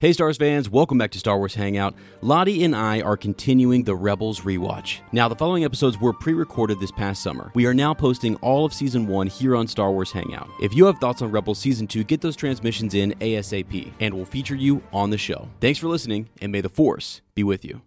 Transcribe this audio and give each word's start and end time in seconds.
Hey, 0.00 0.12
Star 0.12 0.26
Wars 0.26 0.36
fans, 0.36 0.68
welcome 0.68 0.98
back 0.98 1.12
to 1.12 1.18
Star 1.18 1.38
Wars 1.38 1.54
Hangout. 1.54 1.94
Lottie 2.20 2.62
and 2.62 2.76
I 2.76 3.00
are 3.00 3.16
continuing 3.16 3.84
the 3.84 3.94
Rebels 3.94 4.40
rewatch. 4.40 4.98
Now, 5.12 5.28
the 5.28 5.34
following 5.34 5.64
episodes 5.64 5.98
were 5.98 6.12
pre 6.12 6.34
recorded 6.34 6.78
this 6.78 6.90
past 6.90 7.22
summer. 7.22 7.50
We 7.54 7.64
are 7.64 7.72
now 7.72 7.94
posting 7.94 8.36
all 8.42 8.66
of 8.66 8.74
Season 8.74 9.06
1 9.06 9.28
here 9.28 9.56
on 9.56 9.66
Star 9.66 9.90
Wars 9.92 10.12
Hangout. 10.12 10.50
If 10.60 10.74
you 10.74 10.84
have 10.84 10.98
thoughts 10.98 11.22
on 11.22 11.30
Rebels 11.30 11.58
Season 11.58 11.86
2, 11.86 12.04
get 12.04 12.20
those 12.20 12.36
transmissions 12.36 12.92
in 12.92 13.12
ASAP, 13.20 13.94
and 13.98 14.12
we'll 14.12 14.26
feature 14.26 14.56
you 14.56 14.82
on 14.92 15.08
the 15.08 15.16
show. 15.16 15.48
Thanks 15.60 15.78
for 15.78 15.86
listening, 15.86 16.28
and 16.42 16.52
may 16.52 16.60
the 16.60 16.68
Force 16.68 17.22
be 17.34 17.42
with 17.42 17.64
you. 17.64 17.80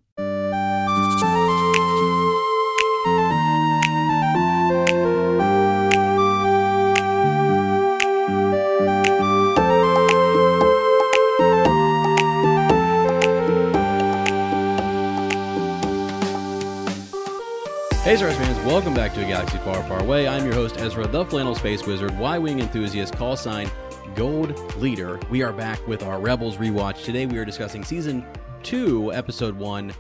Hey, 18.08 18.16
Star 18.16 18.30
Wars 18.30 18.40
fans, 18.40 18.66
welcome 18.66 18.94
back 18.94 19.14
to 19.16 19.22
A 19.22 19.28
Galaxy 19.28 19.58
Far, 19.58 19.84
Far 19.84 20.00
Away. 20.00 20.30
I'm 20.30 20.46
your 20.46 20.54
host, 20.54 20.78
Ezra, 20.78 21.06
the 21.06 21.26
Flannel 21.26 21.56
Space 21.56 21.86
Wizard, 21.86 22.18
Y 22.18 22.38
Wing 22.38 22.62
enthusiast, 22.62 23.14
call 23.18 23.36
sign 23.36 23.70
Gold 24.16 24.58
Leader. 24.78 25.20
We 25.30 25.44
are 25.44 25.52
back 25.52 25.86
with 25.90 26.04
our 26.04 26.18
Rebels 26.18 26.56
rewatch. 26.56 27.04
Today 27.04 27.26
we 27.26 27.38
are 27.38 27.44
discussing 27.44 27.84
Season 27.84 28.26
2, 28.64 29.12
Episode 29.12 29.58
1, 29.58 29.94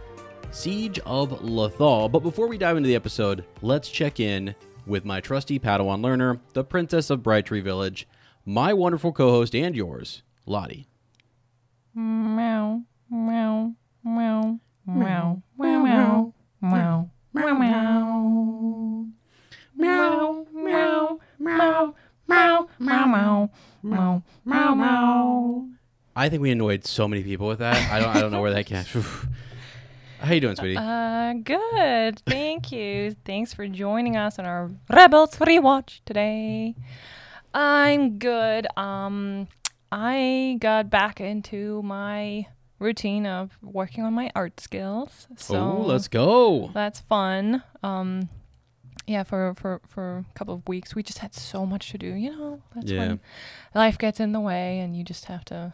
Siege 0.52 1.00
of 1.00 1.42
Lothal. 1.42 2.10
But 2.10 2.20
before 2.20 2.48
we 2.48 2.58
dive 2.58 2.78
into 2.78 2.88
the 2.88 2.96
episode, 2.96 3.44
let's 3.62 3.90
check 3.90 4.22
in 4.22 4.56
with 4.86 5.04
my 5.04 5.20
trusty 5.20 5.60
Padawan 5.60 6.02
learner, 6.02 6.40
the 6.54 6.64
Princess 6.64 7.10
of 7.10 7.22
Bright 7.22 7.48
Tree 7.48 7.60
Village, 7.60 8.08
my 8.46 8.72
wonderful 8.72 9.12
co 9.12 9.32
host 9.32 9.54
and 9.54 9.76
yours, 9.76 10.24
Lottie. 10.46 10.88
Meow, 11.94 12.84
meow, 13.12 13.74
meow, 14.02 14.60
meow, 14.86 15.42
meow, 15.58 15.84
meow, 15.84 16.34
meow. 16.62 17.12
Meow 17.38 17.54
meow. 17.54 19.06
Meow 19.76 20.46
meow 20.54 21.20
meow 21.40 21.96
meow 22.28 22.68
meow 22.80 23.50
meow 23.84 24.24
meow 24.46 24.76
meow. 24.76 25.68
I 26.16 26.30
think 26.30 26.42
we 26.42 26.50
annoyed 26.52 26.84
so 26.86 27.08
many 27.08 27.24
people 27.24 27.48
with 27.48 27.60
that. 27.60 27.92
I 27.92 28.00
don't 28.00 28.16
I 28.16 28.22
don't 28.22 28.32
know 28.32 28.42
where 28.42 28.54
that 28.54 28.66
came. 28.66 28.84
How 30.20 30.34
you 30.34 30.42
doing, 30.42 30.56
sweetie? 30.56 30.78
Uh, 30.78 31.34
good. 31.44 32.20
Thank 32.26 32.72
you. 32.72 33.16
Thanks 33.24 33.54
for 33.54 33.68
joining 33.68 34.18
us 34.18 34.40
on 34.40 34.46
our 34.46 34.72
Rebels 34.90 35.36
rewatch 35.36 36.02
today. 36.06 36.74
I'm 37.54 38.18
good. 38.18 38.66
Um, 38.76 39.48
I 39.92 40.58
got 40.60 40.90
back 40.90 41.22
into 41.22 41.84
my 41.84 42.48
routine 42.80 43.26
of 43.26 43.58
working 43.62 44.04
on 44.04 44.14
my 44.14 44.32
art 44.36 44.60
skills. 44.60 45.28
So 45.36 45.56
oh, 45.80 45.82
let's 45.86 46.08
go. 46.08 46.70
That's 46.74 47.00
fun. 47.00 47.64
Um, 47.84 48.30
yeah, 49.06 49.24
for, 49.24 49.54
for, 49.56 49.82
for 49.88 50.26
a 50.30 50.34
couple 50.38 50.54
of 50.54 50.68
weeks, 50.68 50.94
we 50.96 51.02
just 51.02 51.20
had 51.20 51.34
so 51.34 51.66
much 51.66 51.92
to 51.92 51.98
do. 51.98 52.08
You 52.08 52.32
know, 52.38 52.62
that's 52.76 52.92
Yeah. 52.92 53.00
when 53.00 53.20
life 53.74 53.98
gets 53.98 54.20
in 54.20 54.32
the 54.34 54.40
way 54.42 54.80
and 54.80 54.96
you 54.98 55.04
just 55.04 55.26
have 55.26 55.46
to 55.46 55.74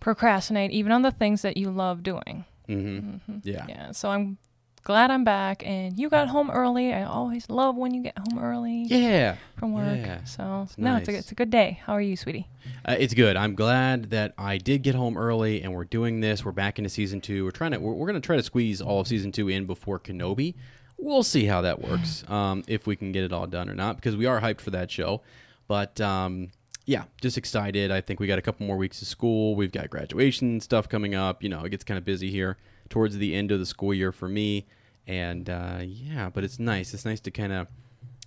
procrastinate 0.00 0.70
even 0.70 0.92
on 0.92 1.02
the 1.02 1.10
things 1.10 1.42
that 1.42 1.56
you 1.56 1.70
love 1.70 2.02
doing. 2.02 2.44
Mm-hmm. 2.68 3.38
Yeah. 3.42 3.64
Yeah, 3.68 3.92
so 3.92 4.10
I'm 4.10 4.38
glad 4.86 5.10
I'm 5.10 5.24
back 5.24 5.66
and 5.66 5.98
you 5.98 6.08
got 6.08 6.28
home 6.28 6.48
early. 6.48 6.94
I 6.94 7.02
always 7.02 7.50
love 7.50 7.74
when 7.74 7.92
you 7.92 8.02
get 8.04 8.16
home 8.16 8.38
early 8.38 8.84
Yeah. 8.84 9.34
from 9.58 9.72
work. 9.72 9.98
yeah. 9.98 10.22
So, 10.22 10.62
It's 10.66 10.78
no, 10.78 10.94
it's 10.94 11.08
a, 11.08 11.12
it's 11.16 11.32
a 11.32 11.34
good 11.34 11.50
day. 11.50 11.80
How 11.84 11.94
are 11.94 12.00
you, 12.00 12.14
sweetie? 12.14 12.46
Uh, 12.84 12.94
it's 12.96 13.12
good. 13.12 13.36
I'm 13.36 13.56
glad 13.56 14.10
that 14.10 14.32
I 14.38 14.58
did 14.58 14.84
get 14.84 14.94
home 14.94 15.18
early 15.18 15.60
and 15.60 15.74
we're 15.74 15.82
doing 15.86 16.20
this. 16.20 16.44
We're 16.44 16.52
back 16.52 16.78
into 16.78 16.88
season 16.88 17.20
two. 17.20 17.44
We're 17.44 17.50
trying 17.50 17.72
to. 17.72 17.78
We're, 17.78 17.94
we're 17.94 18.06
going 18.06 18.20
to 18.20 18.24
try 18.24 18.36
to 18.36 18.44
squeeze 18.44 18.80
all 18.80 19.00
of 19.00 19.08
season 19.08 19.32
two 19.32 19.48
in 19.48 19.66
before 19.66 19.98
Kenobi. 19.98 20.54
We'll 20.98 21.24
see 21.24 21.46
how 21.46 21.62
that 21.62 21.82
works. 21.82 22.22
Um, 22.30 22.62
if 22.68 22.86
we 22.86 22.94
can 22.94 23.10
get 23.10 23.24
it 23.24 23.32
all 23.32 23.48
done 23.48 23.68
or 23.68 23.74
not, 23.74 23.96
because 23.96 24.14
we 24.16 24.26
are 24.26 24.40
hyped 24.40 24.60
for 24.60 24.70
that 24.70 24.88
show. 24.92 25.20
But 25.66 26.00
um, 26.00 26.52
yeah, 26.84 27.06
just 27.20 27.36
excited. 27.36 27.90
I 27.90 28.00
think 28.02 28.20
we 28.20 28.28
got 28.28 28.38
a 28.38 28.42
couple 28.42 28.64
more 28.68 28.76
weeks 28.76 29.02
of 29.02 29.08
school. 29.08 29.56
We've 29.56 29.72
got 29.72 29.90
graduation 29.90 30.60
stuff 30.60 30.88
coming 30.88 31.16
up. 31.16 31.42
You 31.42 31.48
know, 31.48 31.64
it 31.64 31.70
gets 31.70 31.82
kind 31.82 31.98
of 31.98 32.04
busy 32.04 32.30
here 32.30 32.56
towards 32.88 33.18
the 33.18 33.34
end 33.34 33.50
of 33.50 33.58
the 33.58 33.66
school 33.66 33.92
year 33.92 34.12
for 34.12 34.28
me. 34.28 34.64
And 35.06 35.48
uh, 35.48 35.78
yeah, 35.82 36.30
but 36.30 36.44
it's 36.44 36.58
nice. 36.58 36.92
It's 36.94 37.04
nice 37.04 37.20
to 37.20 37.30
kind 37.30 37.52
of 37.52 37.68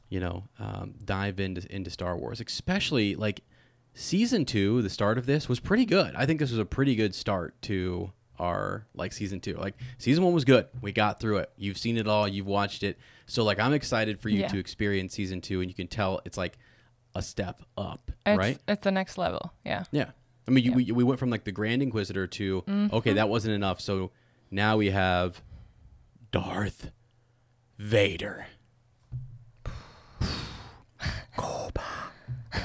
you 0.10 0.20
know, 0.20 0.44
um, 0.58 0.96
dive 1.06 1.40
into 1.40 1.62
into 1.74 1.90
Star 1.92 2.18
Wars, 2.18 2.42
especially 2.42 3.16
like 3.16 3.42
season 3.94 4.46
two. 4.46 4.82
The 4.82 4.90
start 4.90 5.18
of 5.18 5.26
this 5.26 5.48
was 5.48 5.60
pretty 5.60 5.86
good. 5.86 6.16
I 6.16 6.26
think 6.26 6.40
this 6.40 6.50
was 6.52 6.60
a 6.60 6.66
pretty 6.66 6.96
good 6.96 7.14
start 7.14 7.62
to 7.64 8.12
our 8.40 8.88
like 8.96 9.14
season 9.14 9.40
two. 9.40 9.54
Like 9.56 9.76
season 9.98 10.24
one 10.24 10.34
was 10.34 10.46
good. 10.46 10.68
We 10.82 10.92
got 10.94 11.20
through 11.20 11.38
it. 11.40 11.52
You've 11.58 11.78
seen 11.78 11.98
it 11.98 12.08
all. 12.08 12.28
You've 12.28 12.48
watched 12.48 12.82
it. 12.84 12.98
So 13.28 13.44
like 13.44 13.60
I'm 13.60 13.74
excited 13.74 14.20
for 14.20 14.30
you 14.30 14.40
Yeah. 14.42 14.48
to 14.48 14.58
experience 14.58 15.14
season 15.14 15.42
two, 15.42 15.62
and 15.62 15.70
you 15.70 15.76
can 15.76 15.88
tell 15.88 16.22
it's 16.26 16.38
like 16.38 16.58
a 17.14 17.22
step 17.22 17.62
up, 17.78 18.12
It's, 18.26 18.38
right? 18.38 18.58
It's 18.68 18.84
the 18.84 18.92
next 18.92 19.18
level. 19.18 19.54
Yeah. 19.66 19.84
Yeah. 19.92 20.12
I 20.48 20.52
mean, 20.52 20.64
you, 20.64 20.74
we, 20.74 20.92
we 20.92 21.04
went 21.04 21.20
from 21.20 21.30
like 21.30 21.44
the 21.44 21.52
Grand 21.52 21.84
Inquisitor 21.84 22.26
to 22.26 22.62
Mm-hmm. 22.64 22.96
okay, 22.96 23.14
that 23.14 23.30
wasn't 23.30 23.54
enough. 23.54 23.80
So 23.82 24.10
now 24.50 24.78
we 24.78 24.90
have 24.90 25.42
Darth 26.32 26.92
Vader. 27.78 28.48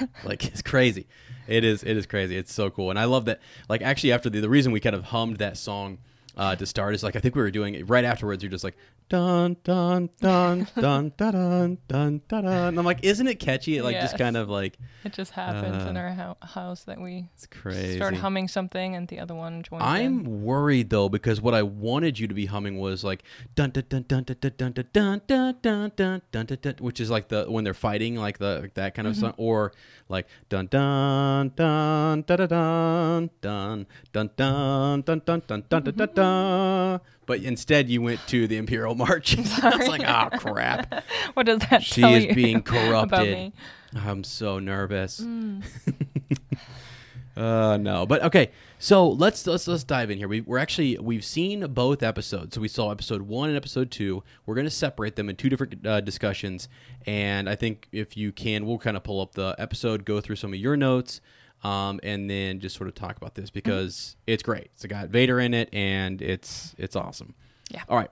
like 0.25 0.45
it's 0.47 0.63
crazy. 0.63 1.07
It 1.47 1.65
is. 1.65 1.83
It 1.83 1.97
is 1.97 2.07
crazy. 2.07 2.37
It's 2.37 2.53
so 2.53 2.71
cool, 2.71 2.91
and 2.91 2.99
I 2.99 3.05
love 3.05 3.27
that. 3.27 3.41
Like 3.69 3.83
actually, 3.83 4.13
after 4.13 4.31
the 4.31 4.41
the 4.41 4.49
reason 4.49 4.73
we 4.73 4.81
kind 4.81 4.97
of 4.97 5.05
hummed 5.05 5.37
that 5.37 5.57
song 5.57 5.99
uh, 6.37 6.57
to 6.57 6.67
start 6.67 6.95
is 6.95 7.03
like 7.03 7.17
I 7.17 7.21
think 7.21 7.35
we 7.37 7.43
were 7.43 7.51
doing 7.51 7.75
it 7.75 7.89
right 7.89 8.05
afterwards. 8.05 8.43
You're 8.43 8.51
just 8.51 8.65
like 8.65 8.77
dun 9.09 9.57
dun 9.65 10.09
dun 10.21 10.67
dun 10.75 11.13
dun 11.17 11.33
dun 11.33 11.79
dun 11.89 12.21
dun. 12.29 12.47
And 12.47 12.79
I'm 12.79 12.85
like, 12.85 13.01
isn't 13.05 13.27
it 13.29 13.39
catchy? 13.39 13.77
It 13.77 13.85
like 13.85 13.97
just 14.01 14.17
kind 14.19 14.37
of 14.37 14.49
like 14.49 14.79
It 15.05 15.13
just 15.13 15.33
happens 15.33 15.85
in 15.85 15.97
Uh, 15.97 16.01
our 16.01 16.11
hou- 16.15 16.47
house 16.49 16.85
that 16.85 17.01
we 17.01 17.29
it's 17.35 17.47
crazy. 17.47 17.97
start 17.97 18.15
humming 18.15 18.49
something 18.49 18.95
and 18.97 19.07
the 19.09 19.21
other 19.21 19.35
one 19.35 19.63
joins. 19.63 19.83
I'm 19.85 20.43
worried 20.43 20.91
though 20.91 21.09
because 21.09 21.41
what 21.41 21.55
I 21.55 21.63
wanted 21.63 22.19
you 22.19 22.27
to 22.27 22.35
be 22.35 22.47
humming 22.47 22.79
was 22.79 23.05
like 23.05 23.23
dun 23.55 23.71
dun 23.71 23.85
dun 23.89 24.05
dun 24.09 24.25
dun 24.25 24.37
dun 24.41 24.57
dun 24.57 24.73
dun 24.93 25.21
dun 25.27 25.61
dun 25.63 25.93
dun 25.97 26.23
dun 26.33 26.47
dun 26.47 26.59
dun 26.63 26.75
which 26.81 26.99
is 27.01 27.11
like 27.11 27.29
the 27.29 27.45
when 27.45 27.65
they're 27.65 27.75
fighting 27.75 28.17
like 28.17 28.39
the 28.39 28.61
like 28.63 28.75
that 28.75 28.95
kind 28.95 29.07
of 29.07 29.17
song 29.17 29.35
or 29.37 29.73
like 30.09 30.27
dun 30.49 30.67
dun 30.67 31.53
dun 31.55 32.23
dun 32.23 32.37
dun 32.39 32.49
dun 32.49 33.31
dun 33.41 33.87
dun 34.13 34.31
dun 34.37 35.03
dun 35.05 35.21
dun 35.21 35.43
dun 35.47 35.63
dun 35.69 35.83
dun 35.85 35.95
dun 35.95 36.09
dun 36.25 37.01
but 37.27 37.43
instead 37.43 37.89
you 37.89 38.03
went 38.03 38.21
to 38.29 38.47
the 38.47 38.57
Imperial 38.57 38.95
March. 38.95 39.37
I 39.63 39.77
was 39.77 39.89
like, 39.89 40.03
oh 40.07 40.37
crap. 40.39 41.05
What 41.35 41.47
does 41.47 41.61
that 41.71 41.83
She 41.83 42.01
tell 42.03 42.15
is 42.15 42.27
you 42.27 42.35
being 42.35 42.57
about 42.67 43.11
corrupted. 43.11 43.33
me? 43.35 43.53
I'm 43.95 44.25
so 44.25 44.59
nervous. 44.59 45.25
uh 47.37 47.77
no, 47.79 48.07
but 48.07 48.23
okay. 48.23 48.51
So 48.79 49.09
let's 49.09 49.47
let's 49.47 49.67
let's 49.67 49.83
dive 49.85 50.11
in 50.11 50.19
here. 50.19 50.29
We, 50.29 50.43
we're 50.43 50.59
actually 50.59 50.99
we've 50.99 51.25
seen 51.25 51.67
both 51.69 52.03
episodes. 52.03 52.55
So 52.55 52.61
we 52.61 52.69
saw 52.69 52.91
episode 52.91 53.23
one 53.23 53.49
and 53.49 53.57
episode 53.57 53.91
two. 53.91 54.23
We're 54.47 54.55
going 54.55 54.67
to 54.67 54.71
separate 54.71 55.17
them 55.17 55.29
in 55.29 55.37
two 55.37 55.49
different 55.49 55.85
uh, 55.87 56.01
discussions. 56.03 56.69
And 57.07 57.49
I 57.49 57.55
think 57.57 57.89
if 57.93 58.17
you 58.17 58.31
can, 58.31 58.67
we'll 58.67 58.79
kind 58.79 58.97
of 58.97 59.03
pull 59.03 59.21
up 59.21 59.33
the 59.33 59.55
episode, 59.59 60.05
go 60.05 60.21
through 60.21 60.37
some 60.37 60.53
of 60.53 60.59
your 60.59 60.77
notes, 60.77 61.21
um, 61.65 61.99
and 62.03 62.29
then 62.29 62.61
just 62.61 62.77
sort 62.77 62.89
of 62.89 62.95
talk 62.95 63.17
about 63.17 63.35
this 63.35 63.51
because 63.51 64.17
it's 64.27 64.43
great. 64.43 64.71
It's 64.75 64.85
got 64.85 65.09
Vader 65.09 65.41
in 65.41 65.55
it, 65.55 65.71
and 65.73 66.21
it's 66.21 66.75
it's 66.79 66.95
awesome. 66.95 67.35
Yeah. 67.71 67.83
All 67.89 67.97
right. 67.97 68.11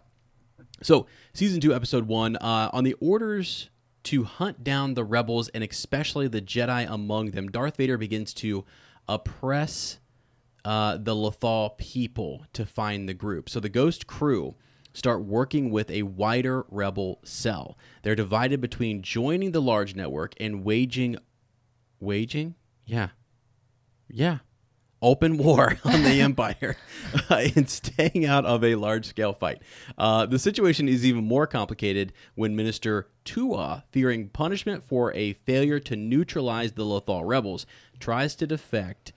So, 0.83 1.07
season 1.35 1.61
two, 1.61 1.75
episode 1.75 2.09
one, 2.09 2.37
uh, 2.37 2.71
on 2.73 2.83
the 2.83 2.95
orders 2.95 3.69
to 4.05 4.25
hunt 4.25 4.65
down 4.65 4.95
the 4.95 5.05
rebels 5.05 5.49
and 5.51 5.63
especially 5.63 6.27
the 6.27 6.41
Jedi 6.41 6.91
among 6.91 7.31
them, 7.31 7.49
Darth 7.49 7.77
Vader 7.77 7.97
begins 7.97 8.35
to 8.35 8.65
oppress 9.09 10.01
uh, 10.65 10.97
the 10.97 11.15
Lothal 11.15 11.77
people 11.77 12.47
to 12.53 12.67
find 12.67 13.09
the 13.09 13.15
group. 13.15 13.49
So, 13.49 13.61
the 13.61 13.69
Ghost 13.69 14.07
crew 14.07 14.57
start 14.95 15.23
working 15.23 15.71
with 15.71 15.91
a 15.91 16.03
wider 16.03 16.65
rebel 16.69 17.21
cell. 17.23 17.79
They're 18.03 18.17
divided 18.17 18.61
between 18.61 19.03
joining 19.03 19.53
the 19.53 19.63
large 19.63 19.95
network 19.95 20.35
and 20.41 20.65
waging, 20.65 21.17
waging, 22.01 22.57
yeah, 22.87 23.11
yeah, 24.13 24.39
open 25.01 25.37
war 25.37 25.79
on 25.85 26.03
the 26.03 26.21
Empire 26.21 26.77
uh, 27.31 27.49
and 27.57 27.69
staying 27.69 28.25
out 28.25 28.45
of 28.45 28.63
a 28.63 28.77
large 28.77 29.07
scale 29.07 29.33
fight. 29.33 29.61
Uh, 29.99 30.27
the 30.27 30.39
situation 30.39 30.89
is 30.89 31.05
even 31.05 31.25
more 31.25 31.47
complicated 31.47 32.13
when 32.35 32.55
Minister 32.55 33.09
Tua, 33.25 33.85
fearing 33.91 34.29
punishment 34.29 34.85
for 34.85 35.13
a 35.15 35.33
failure 35.33 35.81
to 35.81 35.97
neutralize 35.97 36.73
the 36.73 36.85
Lothal 36.85 37.27
rebels, 37.27 37.67
tries 37.99 38.37
to 38.37 38.47
defect 38.47 39.13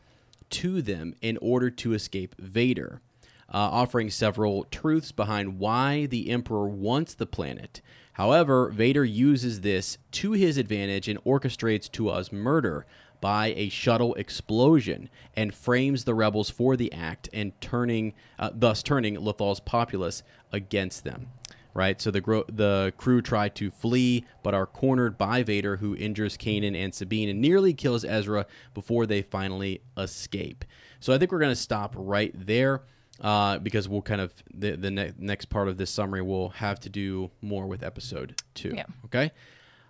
to 0.50 0.82
them 0.82 1.14
in 1.22 1.38
order 1.42 1.70
to 1.70 1.94
escape 1.94 2.36
Vader. 2.40 3.02
Uh, 3.48 3.58
offering 3.58 4.10
several 4.10 4.64
truths 4.66 5.12
behind 5.12 5.60
why 5.60 6.08
the 6.08 6.32
Emperor 6.32 6.68
wants 6.68 7.14
the 7.14 7.28
planet. 7.28 7.80
However, 8.14 8.72
Vader 8.72 9.06
uses 9.06 9.62
this 9.62 10.00
to 10.14 10.32
his 10.32 10.58
advantage 10.58 11.08
and 11.08 11.24
orchestrates 11.24 11.92
Tua's 11.92 12.32
murder, 12.32 12.88
by 13.22 13.48
a 13.56 13.70
shuttle 13.70 14.14
explosion 14.16 15.10
and 15.36 15.54
frames 15.54 16.04
the 16.04 16.14
rebels 16.14 16.50
for 16.50 16.76
the 16.76 16.92
act 16.92 17.30
and 17.34 17.60
turning, 17.62 18.14
uh, 18.40 18.52
thus 18.54 18.84
turning 18.84 19.16
Lothal's 19.16 19.60
populace 19.60 20.24
against 20.52 21.04
them. 21.04 21.28
Right, 21.74 22.00
so 22.02 22.10
the 22.10 22.22
gro- 22.22 22.46
the 22.48 22.94
crew 22.96 23.22
try 23.22 23.50
to 23.50 23.70
flee, 23.70 24.24
but 24.44 24.54
are 24.54 24.66
cornered 24.66 25.18
by 25.18 25.44
Vader, 25.44 25.76
who 25.76 25.94
injures 25.94 26.38
Kanan 26.38 26.74
and 26.74 26.96
Sabine 26.96 27.28
and 27.28 27.42
nearly 27.42 27.74
kills 27.74 28.06
Ezra 28.06 28.46
before 28.74 29.06
they 29.06 29.22
finally 29.22 29.82
escape. 29.98 30.64
So 31.02 31.12
I 31.12 31.18
think 31.18 31.34
we're 31.34 31.40
going 31.40 31.52
to 31.52 31.56
stop 31.58 31.94
right 31.98 32.32
there 32.34 32.84
uh, 33.20 33.60
because 33.60 33.90
we'll 33.90 34.02
kind 34.02 34.22
of 34.22 34.32
the 34.54 34.78
the 34.78 34.90
ne- 34.90 35.14
next 35.18 35.46
part 35.46 35.68
of 35.68 35.76
this 35.76 35.90
summary 35.90 36.22
will 36.22 36.50
have 36.50 36.80
to 36.80 36.90
do 36.90 37.30
more 37.42 37.68
with 37.68 37.84
episode 37.84 38.42
two. 38.54 38.72
Yeah. 38.74 38.86
Okay. 39.06 39.32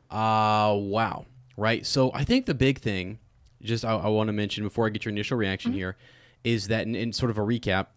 Uh 0.10 0.74
wow. 0.78 1.26
Right. 1.58 1.86
So 1.86 2.12
I 2.14 2.24
think 2.24 2.46
the 2.46 2.54
big 2.54 2.80
thing 2.80 3.20
just 3.62 3.84
I, 3.86 3.94
I 3.96 4.08
want 4.10 4.28
to 4.28 4.34
mention 4.34 4.64
before 4.64 4.86
I 4.86 4.90
get 4.90 5.06
your 5.06 5.12
initial 5.12 5.38
reaction 5.38 5.72
Mm-hmm. 5.72 5.78
here 5.80 5.98
is 6.44 6.68
that 6.68 6.86
in, 6.86 6.96
in 6.96 7.12
sort 7.14 7.32
of 7.32 7.38
a 7.38 7.42
recap, 7.42 7.88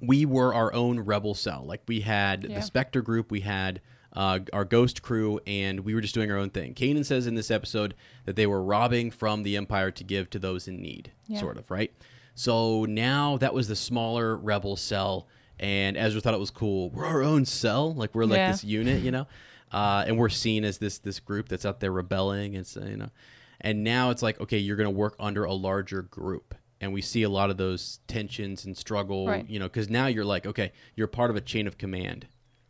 we 0.00 0.24
were 0.26 0.52
our 0.54 0.72
own 0.72 1.00
rebel 1.00 1.34
cell. 1.34 1.62
Like 1.64 1.82
we 1.86 2.00
had 2.00 2.44
Yeah. 2.44 2.56
the 2.56 2.62
Spectre 2.62 3.02
group, 3.02 3.30
we 3.30 3.40
had 3.40 3.80
uh, 4.12 4.40
our 4.52 4.64
Ghost 4.64 5.02
crew, 5.02 5.38
and 5.46 5.80
we 5.80 5.94
were 5.94 6.00
just 6.00 6.14
doing 6.14 6.32
our 6.32 6.36
own 6.36 6.50
thing. 6.50 6.74
Kanan 6.74 7.04
says 7.06 7.28
in 7.28 7.36
this 7.36 7.48
episode 7.50 7.94
that 8.24 8.34
they 8.34 8.44
were 8.46 8.60
robbing 8.62 9.12
from 9.12 9.44
the 9.44 9.56
Empire 9.56 9.92
to 9.92 10.02
give 10.02 10.28
to 10.30 10.38
those 10.40 10.66
in 10.66 10.82
need, 10.82 11.12
Yeah. 11.28 11.38
sort 11.38 11.56
of, 11.58 11.70
right? 11.70 11.92
So 12.34 12.84
now 12.86 13.36
that 13.36 13.54
was 13.54 13.68
the 13.68 13.76
smaller 13.76 14.36
rebel 14.36 14.74
cell, 14.74 15.28
and 15.60 15.96
Ezra 15.96 16.20
thought 16.20 16.34
it 16.34 16.40
was 16.40 16.50
cool. 16.50 16.90
We're 16.90 17.06
our 17.06 17.22
own 17.22 17.44
cell, 17.44 17.94
like 17.94 18.12
we're 18.14 18.24
like 18.24 18.38
Yeah. 18.38 18.50
this 18.50 18.64
unit, 18.64 19.02
you 19.02 19.12
know, 19.12 19.28
uh, 19.72 20.04
and 20.06 20.16
we're 20.18 20.28
seen 20.28 20.64
as 20.64 20.78
this 20.78 20.98
this 20.98 21.20
group 21.20 21.48
that's 21.48 21.64
out 21.66 21.80
there 21.80 21.92
rebelling. 21.92 22.56
Uh, 22.56 22.64
you 22.86 22.96
know, 22.96 23.10
and 23.60 23.84
now 23.84 24.10
it's 24.10 24.22
like 24.22 24.40
okay, 24.40 24.58
you're 24.58 24.76
going 24.76 24.86
to 24.92 24.96
work 24.96 25.14
under 25.20 25.44
a 25.44 25.52
larger 25.54 26.02
group, 26.02 26.54
and 26.80 26.92
we 26.92 27.02
see 27.02 27.22
a 27.22 27.28
lot 27.28 27.50
of 27.50 27.56
those 27.56 28.00
tensions 28.06 28.64
and 28.64 28.76
struggle, 28.76 29.26
Right. 29.26 29.48
you 29.48 29.58
know, 29.58 29.66
because 29.66 29.88
now 29.90 30.06
you're 30.06 30.24
like 30.24 30.46
okay, 30.46 30.72
you're 30.96 31.06
part 31.06 31.30
of 31.30 31.36
a 31.36 31.40
chain 31.40 31.66
of 31.66 31.78
command. 31.78 32.26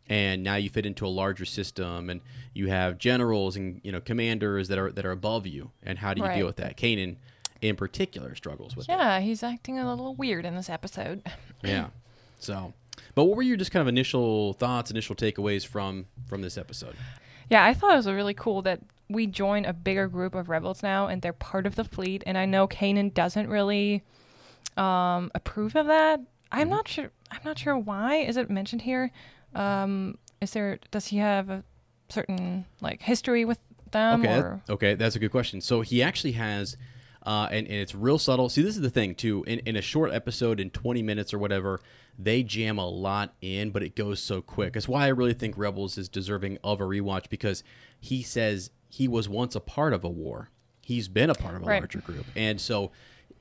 And 0.07 0.43
now 0.43 0.55
you 0.55 0.69
fit 0.69 0.85
into 0.85 1.05
a 1.05 1.07
larger 1.07 1.45
system, 1.45 2.09
and 2.09 2.19
you 2.53 2.67
have 2.67 2.97
generals 2.97 3.55
and 3.55 3.79
you 3.83 3.93
know 3.93 4.01
commanders 4.01 4.67
that 4.67 4.77
are 4.77 4.91
that 4.91 5.05
are 5.05 5.11
above 5.11 5.47
you. 5.47 5.71
And 5.83 5.99
how 5.99 6.13
do 6.13 6.19
you 6.21 6.27
Right. 6.27 6.35
deal 6.37 6.45
with 6.47 6.57
that? 6.57 6.75
Kanan, 6.75 7.15
in 7.61 7.77
particular, 7.77 8.35
struggles 8.35 8.75
with 8.75 8.89
it. 8.89 8.91
Yeah, 8.91 9.21
he's 9.21 9.41
acting 9.41 9.79
a 9.79 9.89
little 9.89 10.13
weird 10.15 10.43
in 10.45 10.55
this 10.55 10.69
episode. 10.69 11.23
Yeah. 11.63 11.87
So, 12.39 12.73
but 13.15 13.25
what 13.25 13.35
were 13.37 13.43
your 13.43 13.57
just 13.57 13.71
kind 13.71 13.81
of 13.81 13.87
initial 13.87 14.53
thoughts, 14.53 14.91
initial 14.91 15.15
takeaways 15.15 15.65
from 15.65 16.05
from 16.27 16.41
this 16.41 16.57
episode? 16.57 16.95
Yeah, 17.49 17.65
I 17.65 17.73
thought 17.73 17.93
it 17.93 17.97
was 17.97 18.07
really 18.07 18.33
cool 18.33 18.61
that 18.61 18.79
we 19.09 19.27
join 19.27 19.65
a 19.65 19.73
bigger 19.73 20.07
group 20.07 20.33
of 20.35 20.47
rebels 20.47 20.81
now 20.81 21.07
and 21.07 21.21
they're 21.21 21.33
part 21.33 21.65
of 21.65 21.75
the 21.75 21.83
fleet. 21.83 22.23
And 22.25 22.37
I 22.37 22.45
know 22.45 22.65
Kanan 22.67 23.13
doesn't 23.13 23.49
really 23.49 24.03
um, 24.77 25.31
approve 25.35 25.75
of 25.75 25.87
that. 25.87 26.21
I'm 26.51 26.61
Mm-hmm. 26.67 26.69
not 26.69 26.87
sure. 26.87 27.11
I'm 27.31 27.41
not 27.45 27.59
sure 27.59 27.77
why. 27.77 28.15
Is 28.17 28.37
it 28.37 28.49
mentioned 28.49 28.81
here? 28.83 29.11
Um, 29.55 30.17
is 30.41 30.51
there? 30.51 30.79
Does 30.91 31.07
he 31.07 31.17
have 31.17 31.49
a 31.49 31.63
certain 32.09 32.65
like 32.81 33.01
history 33.01 33.45
with 33.45 33.59
them? 33.91 34.21
okay, 34.21 34.37
or 34.37 34.61
okay, 34.69 34.95
that's 34.95 35.15
a 35.15 35.19
good 35.19 35.31
question. 35.31 35.61
So 35.61 35.81
he 35.81 36.01
actually 36.03 36.33
has, 36.33 36.75
uh, 37.25 37.47
and, 37.51 37.67
and 37.67 37.75
it's 37.77 37.95
real 37.95 38.17
subtle. 38.17 38.49
See, 38.49 38.61
this 38.61 38.75
is 38.75 38.81
the 38.81 38.89
thing 38.89 39.15
too. 39.15 39.43
In, 39.47 39.59
in 39.59 39.75
a 39.77 39.81
short 39.81 40.11
episode, 40.13 40.59
in 40.59 40.69
20 40.71 41.01
minutes 41.03 41.33
or 41.33 41.39
whatever, 41.39 41.79
they 42.19 42.43
jam 42.43 42.77
a 42.77 42.87
lot 42.87 43.33
in, 43.41 43.71
but 43.71 43.83
it 43.83 43.95
goes 43.95 44.21
so 44.21 44.41
quick. 44.41 44.73
That's 44.73 44.87
why 44.87 45.05
I 45.05 45.09
really 45.09 45.33
think 45.33 45.57
Rebels 45.57 45.97
is 45.97 46.07
deserving 46.09 46.57
of 46.63 46.79
a 46.81 46.83
rewatch 46.83 47.29
because 47.29 47.63
he 47.99 48.21
says 48.23 48.71
he 48.89 49.07
was 49.07 49.27
once 49.29 49.55
a 49.55 49.59
part 49.59 49.93
of 49.93 50.03
a 50.03 50.09
war. 50.09 50.49
He's 50.81 51.07
been 51.07 51.29
a 51.29 51.35
part 51.35 51.55
of 51.55 51.61
a 51.63 51.65
Right. 51.65 51.79
larger 51.81 51.99
group, 51.99 52.25
and 52.35 52.59
so 52.59 52.91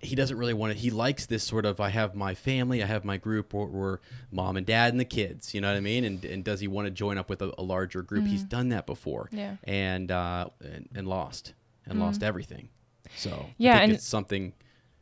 he 0.02 0.14
doesn't 0.14 0.38
really 0.38 0.54
want 0.54 0.72
to. 0.72 0.78
He 0.78 0.88
likes 0.90 1.26
this 1.26 1.42
sort 1.44 1.66
of 1.66 1.78
I 1.80 1.88
have 1.90 2.14
my 2.14 2.34
family, 2.34 2.82
I 2.82 2.86
have 2.86 3.04
my 3.04 3.16
group, 3.18 3.52
or, 3.54 3.68
or 3.68 4.00
mom 4.30 4.56
and 4.56 4.64
dad 4.64 4.92
and 4.94 5.00
the 5.00 5.04
kids. 5.04 5.52
You 5.52 5.60
know 5.60 5.68
what 5.70 5.76
I 5.76 5.80
mean? 5.80 6.04
And 6.04 6.24
and 6.24 6.42
does 6.44 6.60
he 6.60 6.68
want 6.68 6.86
to 6.86 6.90
join 6.90 7.18
up 7.18 7.28
with 7.28 7.42
a, 7.42 7.52
a 7.58 7.62
larger 7.62 8.02
group? 8.02 8.26
He's 8.26 8.44
done 8.44 8.68
that 8.70 8.86
before, 8.86 9.28
Yeah. 9.32 9.56
and 9.64 10.10
uh, 10.10 10.48
and, 10.62 10.88
and 10.94 11.06
lost 11.08 11.54
and 11.86 11.98
lost 11.98 12.22
everything. 12.22 12.68
So 13.16 13.46
Yeah, 13.58 13.72
I 13.72 13.78
think 13.80 13.84
and- 13.84 13.92
it's 13.94 14.06
something, 14.06 14.52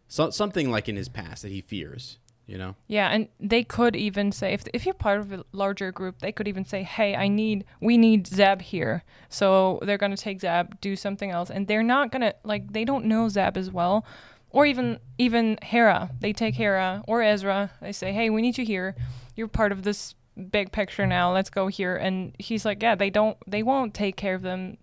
so, 0.08 0.30
something 0.30 0.70
like 0.70 0.88
in 0.88 0.96
his 0.96 1.08
past 1.10 1.42
that 1.42 1.52
he 1.52 1.60
fears. 1.60 2.18
You 2.48 2.56
know? 2.56 2.76
Yeah, 2.86 3.08
and 3.08 3.28
they 3.38 3.62
could 3.62 3.94
even 3.94 4.32
say 4.32 4.54
if 4.54 4.64
if 4.72 4.86
you're 4.86 4.94
part 4.94 5.20
of 5.20 5.32
a 5.32 5.44
larger 5.52 5.92
group, 5.92 6.20
they 6.20 6.32
could 6.32 6.48
even 6.48 6.64
say, 6.64 6.82
"Hey, 6.82 7.14
I 7.14 7.28
need 7.28 7.66
we 7.78 7.98
need 7.98 8.26
Zeb 8.26 8.62
here." 8.62 9.04
So 9.28 9.78
they're 9.82 9.98
going 9.98 10.16
to 10.16 10.22
take 10.22 10.40
Zeb, 10.40 10.80
do 10.80 10.96
something 10.96 11.30
else, 11.30 11.50
and 11.50 11.68
they're 11.68 11.82
not 11.82 12.10
going 12.10 12.22
to 12.22 12.34
like 12.44 12.72
they 12.72 12.86
don't 12.86 13.04
know 13.04 13.28
Zeb 13.28 13.58
as 13.58 13.70
well, 13.70 14.06
or 14.48 14.64
even 14.64 14.98
even 15.18 15.58
Hera. 15.62 16.10
They 16.20 16.32
take 16.32 16.54
Hera 16.54 17.04
or 17.06 17.22
Ezra. 17.22 17.70
They 17.82 17.92
say, 17.92 18.12
"Hey, 18.14 18.30
we 18.30 18.40
need 18.40 18.56
you 18.56 18.64
here. 18.64 18.96
You're 19.36 19.46
part 19.46 19.70
of 19.70 19.82
this 19.82 20.14
big 20.50 20.72
picture 20.72 21.06
now. 21.06 21.34
Let's 21.34 21.50
go 21.50 21.66
here." 21.66 21.96
And 21.96 22.34
he's 22.38 22.64
like, 22.64 22.82
"Yeah, 22.82 22.94
they 22.94 23.10
don't 23.10 23.36
they 23.46 23.62
won't 23.62 23.92
take 23.92 24.16
care 24.16 24.34
of 24.34 24.40
them 24.40 24.78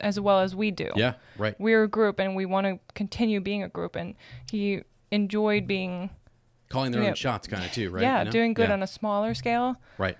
as 0.00 0.18
well 0.18 0.40
as 0.40 0.56
we 0.56 0.70
do." 0.70 0.90
Yeah. 0.96 1.14
Right. 1.36 1.54
We're 1.60 1.82
a 1.82 1.88
group 1.88 2.18
and 2.18 2.34
we 2.34 2.46
want 2.46 2.66
to 2.66 2.78
continue 2.94 3.40
being 3.40 3.62
a 3.62 3.68
group 3.68 3.94
and 3.94 4.14
he 4.50 4.84
enjoyed 5.10 5.66
being 5.66 6.08
Calling 6.70 6.92
their 6.92 7.02
Yeah. 7.02 7.08
own 7.08 7.14
shots, 7.16 7.46
kind 7.48 7.64
of 7.64 7.72
too, 7.72 7.90
right? 7.90 8.02
yeah, 8.02 8.20
You 8.20 8.24
know? 8.26 8.30
doing 8.30 8.54
good 8.54 8.68
Yeah. 8.68 8.74
on 8.74 8.82
a 8.82 8.86
smaller 8.86 9.34
scale. 9.34 9.76
right. 9.98 10.16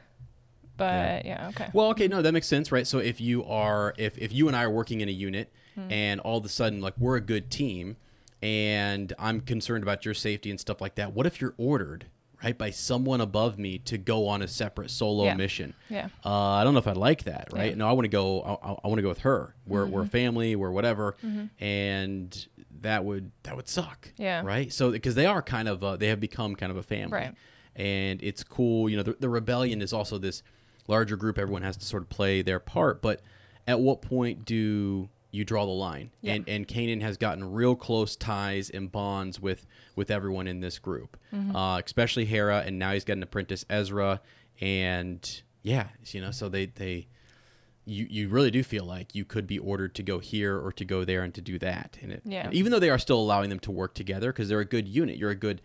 But 0.76 1.26
yeah, 1.26 1.49
okay. 1.50 1.69
Well, 1.75 1.88
okay, 1.91 2.08
no, 2.08 2.23
that 2.23 2.32
makes 2.32 2.47
sense, 2.47 2.73
right? 2.73 2.87
So 2.87 2.99
if 3.00 3.20
you 3.20 3.44
are, 3.44 3.93
if 3.99 4.17
if 4.17 4.32
you 4.32 4.49
and 4.49 4.56
I 4.56 4.62
are 4.64 4.70
working 4.70 5.00
in 5.02 5.08
a 5.11 5.12
unit, 5.12 5.52
Hmm. 5.75 5.93
and 5.93 6.20
all 6.20 6.38
of 6.38 6.44
a 6.44 6.49
sudden, 6.49 6.81
like 6.81 6.94
we're 6.99 7.17
a 7.17 7.20
good 7.20 7.50
team, 7.50 7.97
and 8.43 9.12
I'm 9.19 9.43
concerned 9.43 9.82
about 9.85 10.05
your 10.06 10.14
safety 10.14 10.50
and 10.50 10.58
stuff 10.58 10.81
like 10.81 10.94
that. 10.94 11.12
What 11.12 11.26
if 11.26 11.38
you're 11.41 11.52
ordered, 11.58 12.06
right, 12.43 12.56
by 12.56 12.70
someone 12.70 13.21
above 13.21 13.59
me 13.59 13.76
to 13.80 13.99
go 13.99 14.26
on 14.26 14.40
a 14.40 14.49
separate 14.49 14.90
solo 14.90 15.25
Yeah. 15.26 15.35
mission? 15.35 15.75
Yeah. 15.90 16.09
Uh, 16.25 16.30
I 16.33 16.64
don't 16.64 16.73
know 16.73 16.78
if 16.80 16.87
I'd 16.88 16.97
like 16.97 17.25
that, 17.25 17.49
right? 17.52 17.64
Yeah. 17.66 17.71
Mm-hmm. 17.73 17.78
No, 17.80 17.88
I 17.88 17.92
want 17.92 18.04
to 18.07 18.09
go. 18.09 18.40
I, 18.42 18.71
I 18.83 18.88
want 18.88 18.97
to 18.99 19.02
go 19.02 19.09
with 19.11 19.21
her. 19.21 19.54
We're 19.66 19.85
we're 19.87 20.07
family. 20.07 20.57
We're 20.57 20.71
whatever, 20.73 21.14
and 21.61 22.47
that 22.82 23.04
would 23.04 23.30
that 23.44 23.56
would 23.56 23.68
suck. 23.68 24.08
Yeah. 24.16 24.42
Right. 24.44 24.72
So 24.72 24.90
because 24.90 25.14
they 25.14 25.26
are 25.26 25.42
kind 25.42 25.68
of 25.68 25.82
uh, 25.84 25.96
they 25.96 26.08
have 26.08 26.20
become 26.20 26.54
kind 26.56 26.70
of 26.72 26.78
a 26.78 26.82
family 26.82 27.12
Right. 27.18 27.34
and 27.76 28.22
it's 28.22 28.42
cool. 28.44 28.88
You 28.88 28.96
know, 28.99 29.02
the, 29.02 29.16
the 29.18 29.28
rebellion 29.28 29.82
is 29.82 29.92
also 29.92 30.18
this 30.18 30.42
larger 30.88 31.16
group. 31.16 31.38
Everyone 31.38 31.62
has 31.62 31.76
to 31.78 31.84
sort 31.87 32.02
of 32.02 32.08
play 32.08 32.42
their 32.42 32.58
part. 32.60 33.00
But 33.02 33.20
at 33.66 33.80
what 33.80 34.02
point 34.02 34.44
do 34.44 35.08
you 35.32 35.44
draw 35.44 35.64
the 35.64 35.70
line? 35.72 36.10
Yeah. 36.22 36.34
And 36.34 36.49
and 36.49 36.66
Kanan 36.66 37.02
has 37.02 37.16
gotten 37.16 37.52
real 37.52 37.76
close 37.76 38.16
ties 38.16 38.70
and 38.70 38.90
bonds 38.90 39.38
with 39.40 39.66
with 39.96 40.10
everyone 40.10 40.46
in 40.46 40.60
this 40.60 40.78
group, 40.78 41.16
Mm-hmm. 41.34 41.54
uh, 41.54 41.78
especially 41.78 42.25
Hera. 42.25 42.62
And 42.66 42.78
now 42.78 42.92
he's 42.92 43.04
got 43.04 43.16
an 43.16 43.22
apprentice 43.22 43.64
Ezra, 43.70 44.20
and 44.60 45.42
yeah, 45.62 45.88
you 46.06 46.20
know, 46.20 46.30
so 46.30 46.49
they 46.49 46.66
they. 46.66 47.06
You, 47.90 48.06
you 48.09 48.28
really 48.28 48.50
do 48.50 48.62
feel 48.62 48.85
like 48.85 49.14
you 49.14 49.25
could 49.25 49.47
be 49.47 49.59
ordered 49.59 49.94
to 49.97 50.02
go 50.02 50.18
here 50.20 50.56
or 50.59 50.70
to 50.73 50.85
go 50.85 51.04
there 51.04 51.23
and 51.25 51.35
to 51.35 51.40
do 51.40 51.59
that, 51.59 51.99
and 52.02 52.12
it, 52.12 52.23
Yeah. 52.25 52.49
even 52.52 52.70
though 52.73 52.78
they 52.78 52.90
are 52.90 52.99
still 52.99 53.20
allowing 53.20 53.50
them 53.50 53.59
to 53.61 53.70
work 53.73 53.94
together 53.94 54.32
because 54.32 54.49
they're 54.49 54.61
a 54.61 54.64
good 54.76 54.87
unit, 54.88 55.16
you're 55.16 55.30
a 55.30 55.42
good 55.49 55.61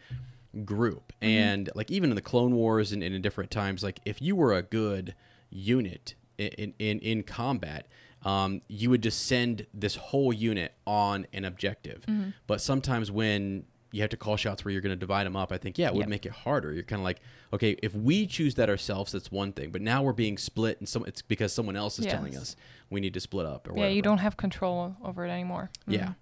group 0.63 1.11
Mm-hmm. 1.21 1.27
and 1.27 1.69
like 1.75 1.91
even 1.91 2.09
in 2.09 2.15
the 2.15 2.21
clone 2.21 2.55
wars 2.55 2.91
and, 2.91 3.03
and 3.03 3.13
in 3.13 3.21
different 3.21 3.51
times 3.51 3.83
like 3.83 3.99
if 4.05 4.21
you 4.21 4.35
were 4.35 4.53
a 4.53 4.61
good 4.61 5.13
unit 5.49 6.15
in 6.37 6.73
in, 6.79 6.99
in 6.99 7.23
combat 7.23 7.87
um, 8.23 8.61
you 8.67 8.89
would 8.89 9.03
just 9.03 9.25
send 9.27 9.65
this 9.73 9.95
whole 9.95 10.31
unit 10.33 10.73
on 10.87 11.27
an 11.33 11.43
objective 11.45 12.05
Mm-hmm. 12.07 12.29
but 12.47 12.61
sometimes 12.61 13.11
when 13.11 13.65
you 13.95 14.01
have 14.01 14.09
to 14.09 14.17
call 14.17 14.35
shots 14.35 14.65
where 14.65 14.71
you're 14.71 14.81
going 14.81 14.91
to 14.95 14.95
divide 14.99 15.25
them 15.25 15.35
up 15.35 15.51
i 15.51 15.57
think 15.57 15.77
yeah 15.77 15.87
it 15.87 15.93
would 15.93 16.01
Yep. 16.01 16.09
make 16.09 16.25
it 16.25 16.31
harder 16.33 16.73
you're 16.73 16.83
kind 16.83 16.99
of 16.99 17.03
like 17.03 17.19
okay 17.53 17.77
if 17.81 17.93
we 17.95 18.27
choose 18.27 18.55
that 18.55 18.69
ourselves 18.69 19.11
that's 19.13 19.31
one 19.31 19.53
thing 19.53 19.71
but 19.71 19.81
now 19.81 20.03
we're 20.03 20.13
being 20.13 20.37
split 20.37 20.79
and 20.79 20.87
some 20.89 21.05
it's 21.05 21.21
because 21.21 21.53
someone 21.53 21.75
else 21.75 21.97
is 21.99 22.05
telling 22.05 22.35
us 22.35 22.55
we 22.89 22.99
need 22.99 23.13
to 23.13 23.19
split 23.19 23.45
up 23.45 23.67
or 23.67 23.71
Yeah, 23.71 23.77
whatever. 23.77 23.95
you 23.95 24.01
don't 24.01 24.17
have 24.19 24.35
control 24.37 24.95
over 25.03 25.25
it 25.25 25.29
anymore. 25.29 25.69
yeah. 25.87 25.99
Mhm. 26.07 26.15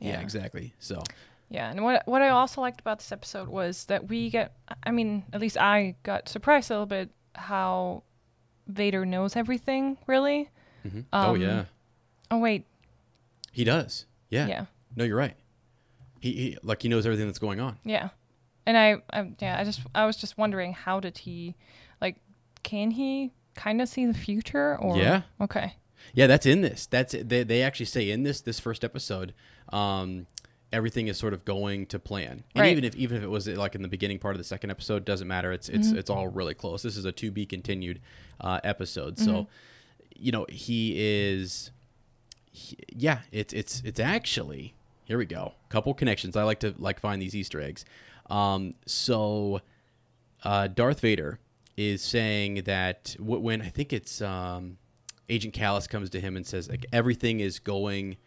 yeah 0.00 0.08
Yeah. 0.12 0.20
exactly 0.20 0.74
so 0.78 1.02
Yeah, 1.48 1.70
and 1.70 1.82
what 1.82 2.06
what 2.06 2.22
I 2.22 2.28
also 2.30 2.60
liked 2.60 2.80
about 2.80 2.98
this 3.00 3.10
episode 3.12 3.48
was 3.48 3.84
that 3.86 4.08
we 4.08 4.30
get 4.30 4.52
I 4.84 4.90
mean, 4.90 5.24
at 5.32 5.40
least 5.40 5.56
I 5.58 5.96
got 6.04 6.28
surprised 6.28 6.70
a 6.70 6.74
little 6.74 6.86
bit 6.86 7.10
how 7.34 8.02
Vader 8.68 9.04
knows 9.04 9.34
everything, 9.36 9.98
really. 10.06 10.48
Mhm. 10.86 11.04
oh 11.12 11.34
Um, 11.34 11.40
yeah 11.40 11.64
Oh 12.30 12.38
wait, 12.38 12.66
he 13.52 13.64
does 13.64 14.06
yeah 14.28 14.46
yeah. 14.46 14.64
no 14.96 15.02
you're 15.04 15.16
right 15.16 15.36
he, 16.20 16.32
he 16.32 16.58
like 16.62 16.82
he 16.82 16.88
knows 16.88 17.04
everything 17.06 17.26
that's 17.26 17.38
going 17.40 17.58
on. 17.60 17.78
Yeah. 17.84 18.10
And 18.66 18.76
I, 18.76 18.96
I 19.12 19.32
yeah, 19.40 19.58
I 19.58 19.64
just 19.64 19.80
I 19.94 20.06
was 20.06 20.16
just 20.16 20.38
wondering 20.38 20.72
how 20.74 21.00
did 21.00 21.18
he 21.18 21.56
like 22.00 22.16
can 22.62 22.92
he 22.92 23.32
kind 23.56 23.80
of 23.82 23.88
see 23.88 24.06
the 24.06 24.14
future 24.14 24.76
or 24.78 24.96
Yeah. 24.96 25.22
Okay. 25.40 25.74
Yeah, 26.14 26.26
that's 26.26 26.46
in 26.46 26.60
this. 26.62 26.86
That's 26.86 27.14
they 27.18 27.42
they 27.42 27.62
actually 27.62 27.86
say 27.86 28.10
in 28.10 28.22
this 28.22 28.40
this 28.40 28.60
first 28.60 28.84
episode, 28.84 29.34
um, 29.70 30.26
everything 30.72 31.08
is 31.08 31.18
sort 31.18 31.34
of 31.34 31.44
going 31.44 31.84
to 31.86 31.98
plan. 31.98 32.44
And 32.54 32.62
Right. 32.62 32.72
even 32.72 32.84
if 32.84 32.94
even 32.96 33.16
if 33.16 33.22
it 33.22 33.28
was 33.28 33.48
like 33.48 33.74
in 33.74 33.82
the 33.82 33.88
beginning 33.88 34.18
part 34.18 34.34
of 34.34 34.38
the 34.38 34.44
second 34.44 34.70
episode, 34.70 35.04
doesn't 35.04 35.28
matter. 35.28 35.52
It's 35.52 35.68
it's 35.68 35.90
it's 35.90 36.08
all 36.10 36.28
really 36.28 36.54
close. 36.54 36.82
This 36.82 36.96
is 36.96 37.04
a 37.04 37.12
to 37.12 37.30
be 37.30 37.44
continued 37.46 38.00
uh, 38.40 38.60
episode. 38.64 39.18
So, 39.18 39.48
you 40.16 40.32
know, 40.32 40.46
he 40.48 40.94
is. 40.96 41.70
he- 42.50 42.78
yeah, 42.94 43.20
it's 43.32 43.52
it's 43.52 43.82
it's 43.84 44.00
actually 44.00 44.74
here 45.10 45.18
we 45.18 45.26
go. 45.26 45.54
Couple 45.70 45.92
connections. 45.92 46.36
I 46.36 46.44
like 46.44 46.60
to 46.60 46.72
like 46.78 47.00
find 47.00 47.20
these 47.20 47.34
Easter 47.34 47.60
eggs. 47.60 47.84
Um, 48.30 48.74
so 48.86 49.60
uh, 50.44 50.68
Darth 50.68 51.00
Vader 51.00 51.40
is 51.76 52.00
saying 52.00 52.62
that 52.66 53.16
w- 53.18 53.40
when 53.40 53.60
I 53.60 53.70
think 53.70 53.92
it's 53.92 54.22
um, 54.22 54.78
Agent 55.28 55.52
Kallus 55.52 55.88
comes 55.88 56.10
to 56.10 56.20
him 56.20 56.36
and 56.36 56.46
says 56.46 56.68
like 56.68 56.86
everything 56.92 57.40
is 57.40 57.58
going 57.58 58.18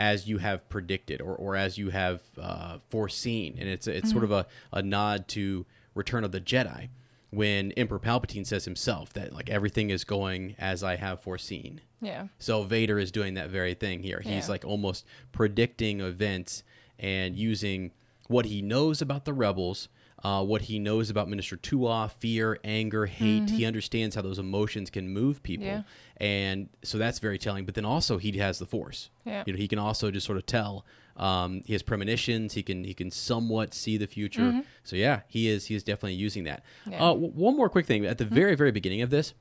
as 0.00 0.26
you 0.26 0.38
have 0.38 0.68
predicted 0.68 1.20
or, 1.20 1.36
or 1.36 1.54
as 1.54 1.78
you 1.78 1.90
have 1.90 2.20
uh, 2.42 2.78
foreseen, 2.88 3.56
and 3.60 3.68
it's 3.68 3.86
it's 3.86 4.10
sort 4.10 4.24
of 4.24 4.32
a, 4.32 4.46
a 4.72 4.82
nod 4.82 5.28
to 5.28 5.64
Return 5.94 6.24
of 6.24 6.32
the 6.32 6.40
Jedi 6.40 6.88
when 7.30 7.72
Emperor 7.72 7.98
Palpatine 7.98 8.46
says 8.46 8.64
himself 8.64 9.12
that 9.14 9.32
like 9.32 9.50
everything 9.50 9.90
is 9.90 10.04
going 10.04 10.54
as 10.58 10.82
I 10.84 10.96
have 10.96 11.20
foreseen. 11.20 11.80
Yeah. 12.00 12.28
So 12.38 12.62
Vader 12.62 12.98
is 12.98 13.10
doing 13.10 13.34
that 13.34 13.50
very 13.50 13.74
thing 13.74 14.02
here. 14.02 14.20
He's 14.24 14.46
Yeah. 14.46 14.50
like 14.52 14.64
almost 14.64 15.04
predicting 15.32 16.00
events 16.00 16.62
and 16.98 17.36
using 17.36 17.92
what 18.28 18.46
he 18.46 18.62
knows 18.62 19.02
about 19.02 19.24
the 19.24 19.32
rebels, 19.34 19.88
uh, 20.24 20.42
what 20.44 20.62
he 20.62 20.78
knows 20.78 21.10
about 21.10 21.28
Minister 21.28 21.56
Tua, 21.56 22.10
fear, 22.18 22.58
anger, 22.64 23.06
hate. 23.06 23.50
He 23.50 23.64
understands 23.64 24.14
how 24.16 24.22
those 24.22 24.38
emotions 24.38 24.88
can 24.90 25.08
move 25.08 25.42
people, 25.42 25.66
Yeah. 25.66 25.82
and 26.16 26.68
so 26.82 26.96
that's 26.98 27.18
very 27.18 27.38
telling. 27.38 27.64
But 27.66 27.74
then 27.74 27.84
also 27.84 28.18
he 28.18 28.32
has 28.38 28.58
the 28.58 28.66
Force. 28.66 29.10
Yeah. 29.24 29.44
You 29.46 29.52
know, 29.52 29.58
he 29.58 29.68
can 29.68 29.78
also 29.78 30.10
just 30.10 30.26
sort 30.26 30.38
of 30.38 30.46
tell. 30.46 30.84
Um, 31.16 31.62
he 31.64 31.72
has 31.72 31.82
premonitions. 31.82 32.52
He 32.54 32.62
can 32.62 32.84
he 32.84 32.92
can 32.94 33.10
somewhat 33.10 33.72
see 33.74 33.96
the 33.96 34.06
future. 34.06 34.62
So 34.84 34.96
yeah, 34.96 35.20
he 35.28 35.48
is 35.48 35.66
he 35.66 35.74
is 35.74 35.82
definitely 35.82 36.14
using 36.14 36.44
that. 36.44 36.62
Yeah. 36.90 36.96
Uh, 37.02 37.08
w- 37.14 37.32
one 37.32 37.56
more 37.56 37.68
quick 37.70 37.86
thing 37.86 38.04
at 38.04 38.18
the 38.18 38.24
very 38.26 38.54
very 38.54 38.70
beginning 38.72 39.00
of 39.02 39.10
this. 39.10 39.32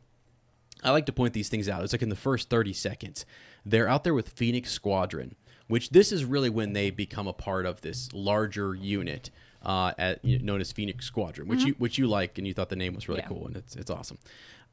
I 0.84 0.92
like 0.92 1.06
to 1.08 1.14
point 1.14 1.34
these 1.34 1.50
things 1.50 1.68
out. 1.68 1.84
It's 1.84 1.94
like 1.94 2.02
in 2.02 2.10
the 2.10 2.16
first 2.16 2.50
30 2.50 2.74
seconds. 2.74 3.26
They're 3.66 3.88
out 3.90 4.04
there 4.04 4.14
with 4.14 4.30
Phoenix 4.30 4.72
Squadron, 4.72 5.36
which 5.68 5.90
this 5.90 6.12
is 6.12 6.24
really 6.26 6.50
when 6.50 6.74
they 6.74 6.92
become 6.92 7.28
a 7.28 7.34
part 7.34 7.66
of 7.66 7.82
this 7.82 8.10
larger 8.14 8.76
unit 8.76 9.32
uh, 9.64 9.94
at, 9.98 10.24
you 10.24 10.38
know, 10.38 10.46
known 10.54 10.62
as 10.62 10.72
Phoenix 10.72 11.06
Squadron, 11.06 11.48
which 11.48 11.64
you 11.64 11.74
which 11.80 11.98
you 11.98 12.08
like 12.08 12.38
and 12.38 12.46
you 12.46 12.54
thought 12.54 12.70
the 12.70 12.76
name 12.76 12.94
was 12.94 13.10
really 13.10 13.22
Mm-hmm. 13.22 13.34
Yeah. 13.34 13.38
cool 13.40 13.48
and 13.48 13.58
it's 13.58 13.76
it's 13.76 13.90
awesome. 13.90 14.20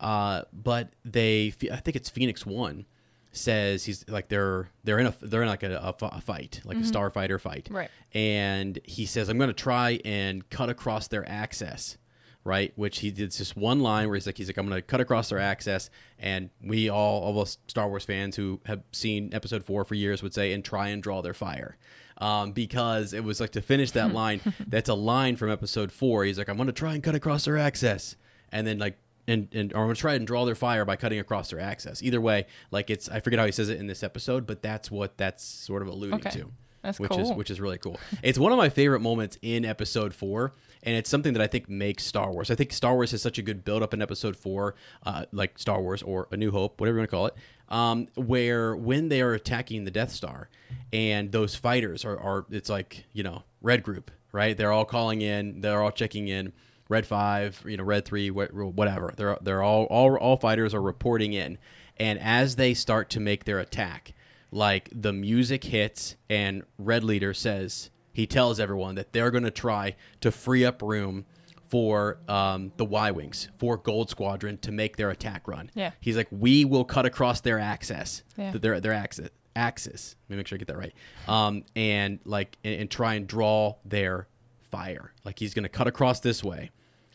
Uh, 0.01 0.43
but 0.53 0.91
they, 1.05 1.55
I 1.71 1.77
think 1.77 1.97
it's 1.97 2.11
Phoenix 2.11 2.45
One, 2.45 2.85
says 3.33 3.85
he's 3.85 4.07
like 4.09 4.29
they're 4.29 4.69
they're 4.85 4.99
in 4.99 5.07
a 5.07 5.15
they're 5.23 5.43
in 5.43 5.49
like 5.49 5.63
a, 5.63 5.75
a, 5.77 6.07
a 6.07 6.21
fight 6.21 6.61
like 6.65 6.77
a 6.77 6.81
starfighter 6.81 7.41
fight, 7.41 7.69
Right. 7.71 7.91
And 8.13 8.79
he 8.85 9.07
says 9.07 9.29
I'm 9.29 9.39
going 9.39 9.49
to 9.49 9.55
try 9.55 10.01
and 10.05 10.49
cut 10.51 10.69
across 10.69 11.09
their 11.09 11.29
access 11.29 11.97
right? 12.45 12.73
Which 12.77 12.99
he 12.99 13.11
did 13.11 13.31
just 13.31 13.57
one 13.57 13.81
line 13.81 14.09
where 14.09 14.17
he's 14.17 14.27
like, 14.27 14.37
he's 14.37 14.49
like, 14.49 14.57
I'm 14.57 14.67
going 14.69 14.79
to 14.79 14.83
cut 14.83 15.01
across 15.01 15.29
their 15.29 15.39
access, 15.39 15.91
and 16.19 16.51
we 16.61 16.89
all, 16.89 17.23
all 17.23 17.41
us 17.41 17.59
Star 17.69 17.89
Wars 17.89 18.05
fans 18.05 18.37
who 18.37 18.61
have 18.67 18.83
seen 18.93 19.31
Episode 19.33 19.65
Four 19.65 19.85
for 19.85 19.95
years 19.95 20.23
would 20.23 20.35
say, 20.35 20.53
and 20.53 20.65
try 20.65 20.89
and 20.89 21.03
draw 21.03 21.23
their 21.23 21.35
fire, 21.35 21.77
um, 22.19 22.53
because 22.53 23.13
it 23.13 23.23
was 23.25 23.41
like 23.41 23.51
to 23.51 23.63
finish 23.63 23.93
that 23.93 24.13
line. 24.23 24.41
That's 24.67 24.89
a 24.89 24.95
line 24.95 25.37
from 25.37 25.51
Episode 25.51 25.93
Four. 25.93 26.25
He's 26.25 26.39
like, 26.39 26.49
I'm 26.49 26.57
going 26.57 26.67
to 26.67 26.73
try 26.73 26.95
and 26.95 27.03
cut 27.03 27.15
across 27.15 27.45
their 27.45 27.59
access, 27.59 28.17
and 28.51 28.67
then 28.67 28.79
like. 28.79 28.99
And, 29.29 29.49
and 29.53 29.73
or 29.73 29.79
I'm 29.79 29.85
gonna 29.85 29.95
try 29.95 30.15
and 30.15 30.27
draw 30.27 30.45
their 30.45 30.57
fire 30.57 30.85
by 30.85 30.97
cutting 30.97 31.21
across 31.21 31.51
their 31.51 31.61
access. 31.61 32.03
Either 32.03 32.21
way, 32.21 32.47
like 32.73 32.91
it's 32.91 33.09
I 33.09 33.21
forget 33.21 33.39
how 33.39 33.47
he 33.47 33.53
says 33.53 33.69
it 33.69 33.79
in 33.79 33.87
this 33.87 34.03
episode, 34.03 34.47
but 34.47 34.63
that's 34.63 34.91
what 34.91 35.17
that's 35.17 35.45
sort 35.45 35.83
of 35.83 35.89
alluding 35.89 36.15
Okay. 36.17 36.31
to 36.31 36.51
That's 36.83 36.99
which 36.99 37.17
is 37.17 37.31
which 37.31 37.49
is 37.51 37.61
really 37.61 37.79
cool. 37.79 38.01
It's 38.25 38.39
one 38.39 38.51
of 38.51 38.59
my 38.59 38.69
favorite 38.69 38.99
moments 38.99 39.39
in 39.41 39.65
episode 39.65 40.13
four, 40.13 40.55
and 40.83 40.97
it's 40.97 41.09
something 41.09 41.35
that 41.35 41.43
I 41.43 41.47
think 41.47 41.69
makes 41.69 42.05
Star 42.05 42.33
Wars. 42.33 42.51
I 42.51 42.57
think 42.57 42.73
Star 42.73 42.95
Wars 42.95 43.13
has 43.13 43.23
such 43.23 43.39
a 43.39 43.43
good 43.43 43.65
build 43.65 43.85
up 43.85 43.95
in 43.95 44.03
episode 44.03 44.37
four, 44.37 44.75
uh, 45.07 45.27
like 45.31 45.57
Star 45.57 45.81
Wars 45.81 46.03
or 46.03 46.27
A 46.33 46.37
New 46.37 46.51
Hope, 46.51 46.81
whatever 46.81 46.97
you 46.97 47.03
want 47.03 47.11
to 47.11 47.17
call 47.17 47.27
it, 47.27 47.35
um, 47.69 48.09
where 48.17 48.75
when 48.75 49.09
they 49.09 49.23
are 49.23 49.35
attacking 49.35 49.85
the 49.85 49.93
Death 49.93 50.11
Star, 50.11 50.49
and 50.93 51.31
those 51.31 51.55
fighters 51.55 52.05
are, 52.05 52.19
are 52.19 52.45
it's 52.51 52.69
like 52.69 53.05
you 53.13 53.23
know 53.23 53.45
Red 53.61 53.85
Group, 53.85 54.11
right? 54.33 54.57
They're 54.57 54.73
all 54.73 54.85
calling 54.85 55.21
in, 55.23 55.61
they're 55.61 55.81
all 55.81 55.93
checking 55.93 56.27
in. 56.27 56.53
Red 56.93 57.07
five, 57.07 57.65
you 57.67 57.79
know, 57.79 57.85
red 57.85 58.05
three, 58.05 58.31
whatever. 58.31 59.15
They're 59.17 59.39
they're 59.41 59.63
all 59.63 59.85
all 59.85 60.15
all 60.17 60.37
fighters 60.37 60.75
are 60.75 60.83
reporting 60.83 61.33
in, 61.33 61.57
and 61.97 62.19
as 62.19 62.57
they 62.57 62.75
start 62.75 63.09
to 63.11 63.21
make 63.21 63.45
their 63.45 63.59
attack, 63.59 64.13
like 64.51 64.91
the 64.93 65.13
music 65.13 65.65
hits 65.65 66.17
and 66.29 66.65
red 66.77 67.03
leader 67.03 67.33
says 67.33 67.91
he 68.13 68.27
tells 68.27 68.61
everyone 68.61 68.95
that 68.97 69.15
they're 69.15 69.31
going 69.31 69.45
to 69.45 69.51
try 69.51 69.97
to 70.21 70.31
free 70.31 70.67
up 70.67 70.83
room 70.83 71.25
for 71.69 72.19
um, 72.29 72.73
the 72.77 72.85
y 72.85 73.11
wings 73.11 73.49
for 73.59 73.79
gold 73.79 74.11
squadron 74.11 74.59
to 74.59 74.71
make 74.71 74.99
their 74.99 75.09
attack 75.09 75.49
run. 75.49 75.71
Yeah. 75.75 75.93
he's 75.99 76.19
like 76.19 76.29
we 76.31 76.67
will 76.67 76.85
cut 76.85 77.07
across 77.07 77.41
their 77.41 77.59
access. 77.59 78.23
Yeah. 78.37 78.53
their 78.53 78.81
their 78.81 78.93
access 78.93 79.31
axis. 79.57 80.17
Let 80.29 80.35
me 80.35 80.37
make 80.37 80.47
sure 80.47 80.57
i 80.57 80.59
get 80.59 80.69
that 80.69 80.77
right. 80.77 80.93
Um, 81.27 81.65
and 81.75 82.19
like 82.27 82.59
and, 82.63 82.83
and 82.83 82.91
try 82.91 83.15
and 83.15 83.27
draw 83.27 83.77
their 83.87 84.29
fire. 84.71 85.13
Like 85.25 85.39
he's 85.39 85.55
going 85.55 85.63
to 85.63 85.71
cut 85.71 85.87
across 85.87 86.21
this 86.21 86.45
way 86.45 86.71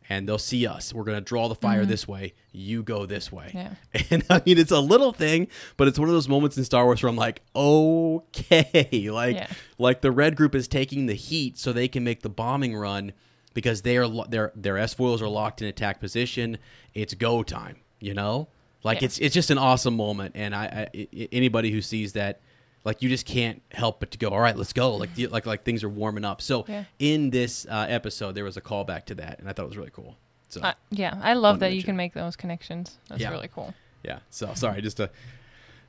and 0.09 0.27
they'll 0.27 0.37
see 0.37 0.65
us. 0.65 0.93
We're 0.93 1.03
going 1.03 1.17
to 1.17 1.23
draw 1.23 1.47
the 1.47 1.55
fire 1.55 1.81
mm-hmm. 1.81 1.89
this 1.89 2.07
way. 2.07 2.33
You 2.51 2.83
go 2.83 3.05
this 3.05 3.31
way. 3.31 3.51
Yeah. 3.53 3.73
And 4.11 4.23
I 4.29 4.41
mean, 4.45 4.57
it's 4.57 4.71
a 4.71 4.79
little 4.79 5.11
thing, 5.11 5.47
but 5.75 5.87
it's 5.87 5.99
one 5.99 6.07
of 6.07 6.13
those 6.13 6.29
moments 6.29 6.57
in 6.57 6.63
Star 6.63 6.85
Wars 6.85 7.01
where 7.03 7.09
I'm 7.09 7.15
like, 7.15 7.41
okay, 7.55 9.09
like, 9.11 9.35
Yeah. 9.35 9.47
like 9.77 10.01
the 10.01 10.11
red 10.11 10.35
group 10.35 10.55
is 10.55 10.67
taking 10.67 11.05
the 11.07 11.13
heat 11.13 11.57
so 11.57 11.73
they 11.73 11.87
can 11.87 12.03
make 12.03 12.21
the 12.21 12.29
bombing 12.29 12.75
run 12.75 13.11
because 13.53 13.81
they 13.81 13.97
are 13.97 14.07
lo- 14.07 14.25
their 14.29 14.51
their 14.55 14.77
S 14.77 14.93
foils 14.93 15.21
are 15.21 15.27
locked 15.27 15.61
in 15.61 15.67
attack 15.67 15.99
position. 15.99 16.57
It's 16.93 17.13
go 17.13 17.43
time, 17.43 17.77
you 17.99 18.13
know. 18.13 18.49
Like 18.83 19.01
Yeah. 19.01 19.05
it's 19.05 19.17
it's 19.19 19.33
just 19.33 19.49
an 19.49 19.57
awesome 19.57 19.95
moment, 19.95 20.33
and 20.35 20.53
I, 20.55 20.65
I 20.93 20.97
i- 20.97 21.29
anybody 21.31 21.71
who 21.71 21.81
sees 21.81 22.13
that. 22.13 22.41
Like 22.83 23.01
you 23.01 23.09
just 23.09 23.25
can't 23.25 23.61
help 23.71 23.99
but 23.99 24.11
to 24.11 24.17
go. 24.17 24.29
All 24.29 24.39
right, 24.39 24.55
let's 24.55 24.71
go. 24.73 24.95
Like 24.95 25.09
like 25.17 25.45
like 25.45 25.63
things 25.63 25.83
are 25.83 25.89
warming 25.89 26.23
up. 26.25 26.41
So 26.41 26.65
Yeah. 26.67 26.85
in 26.99 27.29
this 27.31 27.65
uh, 27.69 27.85
episode, 27.89 28.33
there 28.35 28.43
was 28.45 28.55
a 28.57 28.61
callback 28.61 29.05
to 29.05 29.15
that, 29.15 29.39
and 29.39 29.49
I 29.49 29.53
thought 29.53 29.63
it 29.63 29.69
was 29.69 29.77
really 29.77 29.91
cool. 29.91 30.15
So 30.49 30.61
Uh, 30.61 30.73
yeah, 30.89 31.19
I 31.21 31.33
love 31.33 31.59
that 31.59 31.73
you 31.73 31.83
can 31.83 31.97
make 31.97 32.13
those 32.13 32.35
connections. 32.37 32.97
That's 33.09 33.21
Yeah. 33.21 33.31
really 33.31 33.49
cool. 33.49 33.73
yeah. 34.03 34.19
So 34.29 34.53
sorry, 34.53 34.81
just 34.81 34.99
a, 35.01 35.09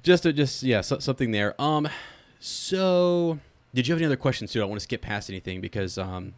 just 0.02 0.26
a, 0.26 0.32
just 0.32 0.62
yeah, 0.64 0.80
so, 0.80 0.98
something 0.98 1.30
there. 1.30 1.54
Um, 1.60 1.88
so 2.40 3.38
did 3.74 3.86
you 3.86 3.92
have 3.94 4.00
any 4.00 4.06
other 4.06 4.16
questions 4.16 4.50
too? 4.52 4.58
I 4.58 4.62
don't 4.62 4.70
want 4.70 4.80
to 4.80 4.84
skip 4.84 5.02
past 5.02 5.28
anything 5.30 5.60
because 5.60 5.98
um, 5.98 6.34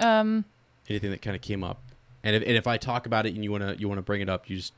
Um, 0.00 0.44
anything 0.88 1.10
that 1.10 1.22
kind 1.22 1.34
of 1.34 1.42
came 1.42 1.64
up, 1.64 1.80
and 2.22 2.36
if, 2.36 2.42
and 2.42 2.52
if 2.52 2.66
I 2.66 2.76
talk 2.76 3.06
about 3.06 3.26
it 3.26 3.34
and 3.34 3.42
you 3.42 3.50
wanna 3.50 3.74
you 3.78 3.88
wanna 3.88 4.02
bring 4.02 4.20
it 4.20 4.28
up, 4.28 4.48
you 4.50 4.56
just 4.56 4.72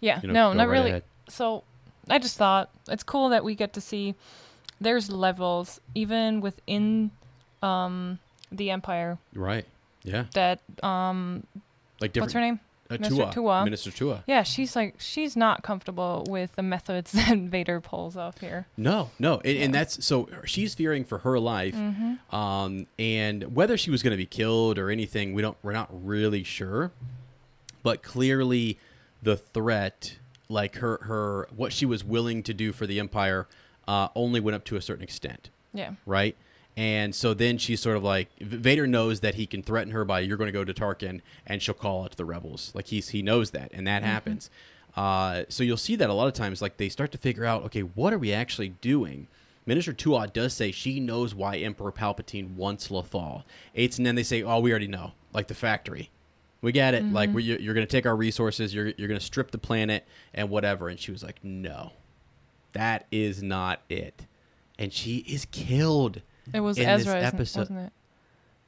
yeah, 0.00 0.20
you 0.22 0.28
know 0.28 0.34
no, 0.34 0.52
not 0.52 0.68
right 0.68 0.72
really. 0.78 0.90
ahead. 0.90 1.04
So, 1.28 1.64
I 2.10 2.18
just 2.18 2.36
thought 2.36 2.70
it's 2.88 3.02
cool 3.02 3.30
that 3.30 3.44
we 3.44 3.54
get 3.54 3.72
to 3.74 3.80
see 3.80 4.14
there's 4.84 5.10
levels 5.10 5.80
even 5.94 6.40
within 6.40 7.10
um 7.62 8.18
the 8.52 8.70
empire 8.70 9.18
right. 9.34 9.64
Yeah, 10.04 10.24
that 10.34 10.60
um 10.84 11.44
like 12.00 12.12
different. 12.12 12.26
what's 12.26 12.32
her 12.34 12.40
name? 12.40 12.60
Uh, 12.90 12.94
Minister 13.00 13.16
Tua. 13.16 13.32
Tua. 13.32 13.64
Minister 13.64 13.90
Tua. 13.90 14.24
Yeah, 14.26 14.42
she's 14.42 14.76
like 14.76 14.96
she's 15.00 15.34
not 15.36 15.62
comfortable 15.62 16.24
with 16.28 16.54
the 16.56 16.62
methods 16.62 17.12
that 17.12 17.38
Vader 17.38 17.80
pulls 17.80 18.14
off 18.16 18.38
here. 18.40 18.66
No, 18.76 19.10
no, 19.18 19.40
and, 19.44 19.56
and 19.58 19.74
that's 19.74 20.04
so 20.04 20.28
she's 20.44 20.74
fearing 20.74 21.04
for 21.04 21.18
her 21.18 21.38
life, 21.38 21.74
Mm-hmm. 21.74 22.36
um, 22.36 22.86
and 22.98 23.54
whether 23.56 23.78
she 23.78 23.90
was 23.90 24.02
going 24.02 24.10
to 24.10 24.18
be 24.18 24.26
killed 24.26 24.78
or 24.78 24.90
anything, 24.90 25.32
we 25.32 25.40
don't, 25.40 25.56
we're 25.62 25.72
not 25.72 25.88
really 25.90 26.42
sure. 26.44 26.92
But 27.82 28.02
clearly, 28.02 28.78
the 29.22 29.36
threat, 29.38 30.16
like 30.50 30.76
her, 30.76 30.98
her, 31.04 31.48
what 31.56 31.72
she 31.72 31.86
was 31.86 32.04
willing 32.04 32.42
to 32.44 32.52
do 32.54 32.72
for 32.72 32.86
the 32.86 33.00
Empire, 33.00 33.46
uh, 33.88 34.08
only 34.14 34.40
went 34.40 34.54
up 34.54 34.64
to 34.64 34.76
a 34.76 34.80
certain 34.82 35.02
extent, 35.04 35.50
Yeah. 35.72 35.92
right? 36.06 36.36
And 36.76 37.14
so 37.14 37.34
then 37.34 37.58
she's 37.58 37.80
sort 37.80 37.96
of 37.96 38.02
like 38.02 38.36
Vader 38.40 38.86
knows 38.86 39.20
that 39.20 39.36
he 39.36 39.46
can 39.46 39.62
threaten 39.62 39.92
her 39.92 40.04
by 40.04 40.20
you're 40.20 40.36
going 40.36 40.48
to 40.48 40.52
go 40.52 40.64
to 40.64 40.74
Tarkin 40.74 41.20
and 41.46 41.62
she'll 41.62 41.74
call 41.74 42.02
out 42.04 42.10
to 42.12 42.16
the 42.16 42.24
rebels. 42.24 42.72
Like 42.74 42.88
he's 42.88 43.10
he 43.10 43.22
knows 43.22 43.52
that, 43.52 43.70
and 43.72 43.86
that 43.86 44.02
happens. 44.02 44.50
Uh, 44.96 45.44
so 45.48 45.62
you'll 45.62 45.76
see 45.76 45.96
that 45.96 46.10
a 46.10 46.14
lot 46.14 46.26
of 46.28 46.32
times, 46.34 46.60
like 46.62 46.76
they 46.76 46.88
start 46.88 47.12
to 47.12 47.18
figure 47.18 47.44
out, 47.44 47.64
okay, 47.64 47.80
what 47.82 48.12
are 48.12 48.18
we 48.18 48.32
actually 48.32 48.70
doing? 48.80 49.28
Minister 49.66 49.92
Tua 49.92 50.26
does 50.28 50.52
say 50.52 50.72
she 50.72 51.00
knows 51.00 51.34
why 51.34 51.56
Emperor 51.56 51.90
Palpatine 51.92 52.54
wants 52.54 52.88
Lothal. 52.88 53.44
It's 53.72 53.96
and 53.98 54.06
then 54.06 54.14
they 54.14 54.22
say, 54.24 54.42
oh, 54.42 54.58
we 54.60 54.70
already 54.70 54.88
know, 54.88 55.12
like 55.32 55.46
the 55.48 55.54
factory. 55.54 56.10
We 56.60 56.72
get 56.72 56.94
it. 56.94 57.04
Like 57.04 57.32
we, 57.32 57.42
you're 57.44 57.74
going 57.74 57.86
to 57.86 57.90
take 57.90 58.06
our 58.06 58.16
resources. 58.16 58.74
You're 58.74 58.88
you're 58.96 59.08
going 59.08 59.20
to 59.20 59.24
strip 59.24 59.50
the 59.52 59.58
planet 59.58 60.06
and 60.32 60.48
whatever. 60.50 60.88
And 60.88 60.98
she 60.98 61.12
was 61.12 61.22
like, 61.22 61.38
no, 61.44 61.92
that 62.74 63.06
is 63.10 63.42
not 63.42 63.80
it. 63.88 64.26
And 64.78 64.92
she 64.92 65.18
is 65.18 65.46
killed. 65.46 66.22
It 66.52 66.60
was 66.60 66.78
in 66.78 66.84
this 66.84 67.00
Ezra, 67.02 67.18
isn't- 67.18 67.34
episode- 67.34 67.60
wasn't 67.60 67.78
it? 67.80 67.92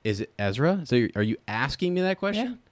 Is 0.05 0.21
it 0.21 0.33
Ezra? 0.39 0.83
So 0.85 0.95
you're, 0.95 1.23
you 1.23 1.37
asking 1.49 1.93
me 1.93 2.01
that 2.03 2.19
question? 2.19 2.47
Yeah. 2.47 2.71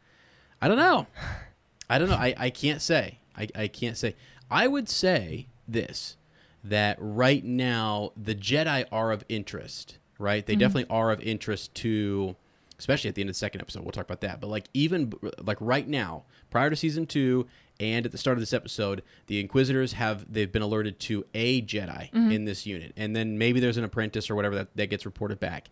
I 0.63 0.69
don't 0.69 0.79
know. 0.79 1.07
I 1.91 1.99
don't 1.99 2.09
know. 2.09 2.17
I, 2.17 2.35
I 2.39 2.51
can't 2.51 2.81
say. 2.81 3.19
I, 3.37 3.49
I 3.55 3.69
can't 3.69 3.97
say. 3.97 4.15
I 4.51 4.69
would 4.69 4.89
say 4.89 5.49
this 5.67 6.17
that 6.63 6.97
right 7.01 7.45
now 7.45 8.13
the 8.17 8.35
Jedi 8.35 8.87
are 8.91 9.13
of 9.13 9.25
interest, 9.29 9.99
right? 10.19 10.47
They 10.47 10.55
mm-hmm. 10.55 10.61
definitely 10.61 10.87
are 10.91 11.11
of 11.11 11.21
interest 11.21 11.75
to 11.77 12.37
especially 12.79 13.09
at 13.09 13.15
the 13.15 13.23
end 13.23 13.31
of 13.31 13.35
the 13.35 13.39
second 13.39 13.61
episode. 13.61 13.83
We'll 13.83 13.93
talk 13.93 14.05
about 14.05 14.21
that. 14.23 14.41
But 14.41 14.49
like 14.49 14.67
even 14.75 15.13
like 15.43 15.59
right 15.61 15.87
now, 15.87 16.25
prior 16.51 16.71
to 16.71 16.77
season 16.77 17.07
2 17.07 17.47
and 17.81 18.07
at 18.07 18.13
the 18.13 18.19
start 18.19 18.37
of 18.37 18.41
this 18.41 18.53
episode, 18.53 19.03
the 19.27 19.41
Inquisitors 19.41 19.95
have 19.95 20.33
they've 20.33 20.51
been 20.51 20.63
alerted 20.63 21.01
to 21.01 21.25
a 21.35 21.61
Jedi 21.63 22.11
mm-hmm. 22.11 22.31
in 22.31 22.45
this 22.45 22.67
unit. 22.67 22.93
And 22.97 23.17
then 23.17 23.37
maybe 23.39 23.61
there's 23.61 23.77
an 23.77 23.85
apprentice 23.85 24.31
or 24.31 24.37
whatever 24.37 24.55
that, 24.57 24.77
that 24.77 24.91
gets 24.91 25.05
reported 25.05 25.41
back. 25.41 25.69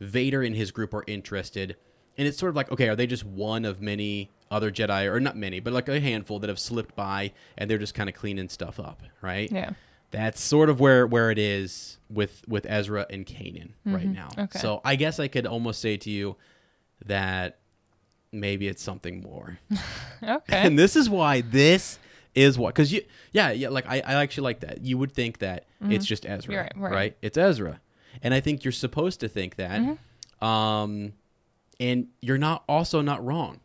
Vader 0.00 0.42
and 0.42 0.56
his 0.56 0.72
group 0.72 0.92
are 0.92 1.04
interested. 1.06 1.76
And 2.18 2.26
it's 2.26 2.38
sort 2.38 2.50
of 2.50 2.56
like, 2.56 2.70
okay, 2.72 2.88
are 2.88 2.96
they 2.96 3.06
just 3.06 3.24
one 3.24 3.64
of 3.64 3.80
many 3.80 4.30
other 4.50 4.70
Jedi, 4.70 5.10
or 5.10 5.20
not 5.20 5.36
many, 5.36 5.60
but 5.60 5.72
like 5.72 5.88
a 5.88 6.00
handful 6.00 6.38
that 6.40 6.48
have 6.48 6.58
slipped 6.58 6.94
by 6.94 7.32
and 7.56 7.70
they're 7.70 7.78
just 7.78 7.94
kind 7.94 8.08
of 8.08 8.14
cleaning 8.14 8.48
stuff 8.48 8.78
up, 8.78 9.02
right? 9.20 9.50
Yeah. 9.50 9.70
That's 10.10 10.40
sort 10.40 10.70
of 10.70 10.78
where 10.78 11.08
where 11.08 11.32
it 11.32 11.38
is 11.38 11.98
with 12.08 12.42
with 12.46 12.66
Ezra 12.68 13.04
and 13.10 13.26
Kanan 13.26 13.70
right 13.84 14.04
mm-hmm. 14.04 14.12
now. 14.12 14.28
Okay. 14.38 14.60
So 14.60 14.80
I 14.84 14.94
guess 14.94 15.18
I 15.18 15.26
could 15.26 15.44
almost 15.44 15.80
say 15.80 15.96
to 15.96 16.10
you 16.10 16.36
that 17.06 17.58
maybe 18.34 18.68
it's 18.68 18.82
something 18.82 19.20
more. 19.20 19.58
Okay. 20.22 20.56
And 20.56 20.78
this 20.78 20.96
is 20.96 21.10
why 21.10 21.42
this 21.42 21.98
is 22.34 22.58
what 22.58 22.74
because 22.74 22.92
you 22.92 23.02
yeah 23.32 23.50
yeah 23.52 23.68
like 23.68 23.86
I, 23.86 23.96
I 23.96 24.14
actually 24.22 24.44
like 24.44 24.60
that. 24.60 24.80
You 24.82 24.96
would 24.98 25.12
think 25.12 25.38
that 25.38 25.66
it's 25.82 26.06
just 26.06 26.24
Ezra, 26.26 26.54
Mm-hmm. 26.54 26.82
Right, 26.82 26.92
right. 26.92 27.16
It's 27.20 27.36
Ezra, 27.36 27.80
and 28.22 28.32
I 28.32 28.40
think 28.40 28.64
you're 28.64 28.72
supposed 28.72 29.20
to 29.20 29.28
think 29.28 29.56
that. 29.56 29.80
Mm-hmm. 29.80 30.44
Um, 30.44 31.12
and 31.80 32.08
you're 32.22 32.38
not 32.38 32.64
also 32.68 33.00
not 33.02 33.24
wrong, 33.24 33.60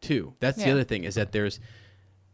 too. 0.00 0.34
That's 0.40 0.58
the 0.62 0.70
other 0.70 0.84
thing 0.84 1.04
is 1.04 1.14
that 1.14 1.30
there's 1.32 1.60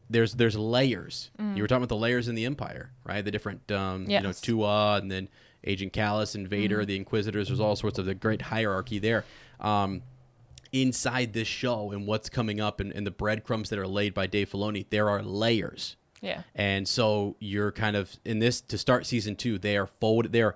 there's 0.08 0.32
there's 0.35 0.56
layers. 0.56 1.30
Mm. 1.38 1.56
You 1.56 1.62
were 1.62 1.68
talking 1.68 1.82
about 1.82 1.88
the 1.90 1.97
layers 1.97 2.28
in 2.28 2.35
the 2.35 2.47
Empire, 2.47 2.92
right? 3.04 3.23
The 3.25 3.30
different 3.30 3.70
um, 3.70 4.02
you 4.08 4.20
know 4.20 4.28
Yes. 4.28 4.40
Tua 4.40 4.97
and 4.97 5.11
then 5.11 5.28
Agent 5.64 5.92
Kallus 5.92 6.35
and 6.35 6.49
Vader, 6.49 6.85
the 6.85 6.97
Inquisitors. 6.97 7.49
There's 7.49 7.61
all 7.61 7.76
sorts 7.76 7.99
of 7.99 8.06
the 8.06 8.14
great 8.14 8.40
hierarchy 8.42 8.99
there. 8.99 9.25
Um, 9.61 10.02
inside 10.73 11.33
this 11.33 11.49
show 11.49 11.91
and 11.93 12.07
what's 12.07 12.29
coming 12.29 12.61
up 12.61 12.81
and, 12.81 12.93
and 12.93 13.07
the 13.07 13.11
breadcrumbs 13.11 13.71
that 13.71 13.79
are 13.79 13.87
laid 13.87 14.15
by 14.15 14.27
Dave 14.27 14.51
Filoni, 14.51 14.87
there 14.91 15.09
are 15.09 15.23
layers. 15.23 15.97
yeah. 16.21 16.43
And 16.55 16.87
so 16.89 17.37
you're 17.39 17.73
kind 17.73 17.97
of 17.97 18.19
in 18.25 18.39
this 18.39 18.61
to 18.63 18.79
start 18.79 19.07
season 19.07 19.37
two, 19.37 19.59
they 19.59 19.77
are 19.77 19.87
folded 19.87 20.33
they're 20.33 20.55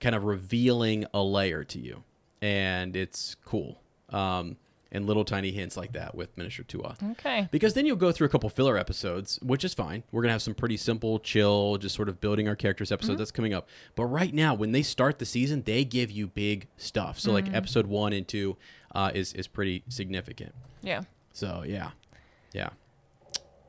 kind 0.00 0.14
of 0.14 0.24
revealing 0.24 1.06
a 1.12 1.22
layer 1.22 1.64
to 1.64 1.78
you. 1.78 2.02
And 2.42 2.96
it's 2.96 3.36
cool. 3.44 3.80
Um, 4.08 4.56
and 4.92 5.06
little 5.06 5.24
tiny 5.24 5.52
hints 5.52 5.76
like 5.76 5.92
that 5.92 6.16
with 6.16 6.36
Minister 6.36 6.64
Tua. 6.64 6.96
Okay. 7.12 7.48
Because 7.52 7.74
then 7.74 7.86
you'll 7.86 7.94
go 7.96 8.10
through 8.10 8.26
a 8.26 8.30
couple 8.30 8.50
filler 8.50 8.76
episodes, 8.76 9.38
which 9.40 9.64
is 9.64 9.72
fine. 9.72 10.02
We're 10.10 10.22
gonna 10.22 10.32
have 10.32 10.42
some 10.42 10.54
pretty 10.54 10.76
simple, 10.76 11.20
chill, 11.20 11.76
just 11.76 11.94
sort 11.94 12.08
of 12.08 12.20
building 12.20 12.48
our 12.48 12.56
characters 12.56 12.90
episodes 12.90 13.18
that's 13.18 13.30
coming 13.30 13.54
up. 13.54 13.68
But 13.94 14.06
right 14.06 14.34
now, 14.34 14.54
when 14.54 14.72
they 14.72 14.82
start 14.82 15.20
the 15.20 15.26
season, 15.26 15.62
they 15.62 15.84
give 15.84 16.10
you 16.10 16.26
big 16.26 16.66
stuff. 16.76 17.20
So 17.20 17.30
like 17.30 17.52
episode 17.54 17.86
one 17.86 18.12
and 18.12 18.26
two 18.26 18.56
uh, 18.94 19.10
is 19.14 19.32
is 19.34 19.46
pretty 19.46 19.82
significant. 19.88 20.54
Yeah. 20.82 21.02
So 21.32 21.62
yeah, 21.66 21.90
yeah. 22.52 22.70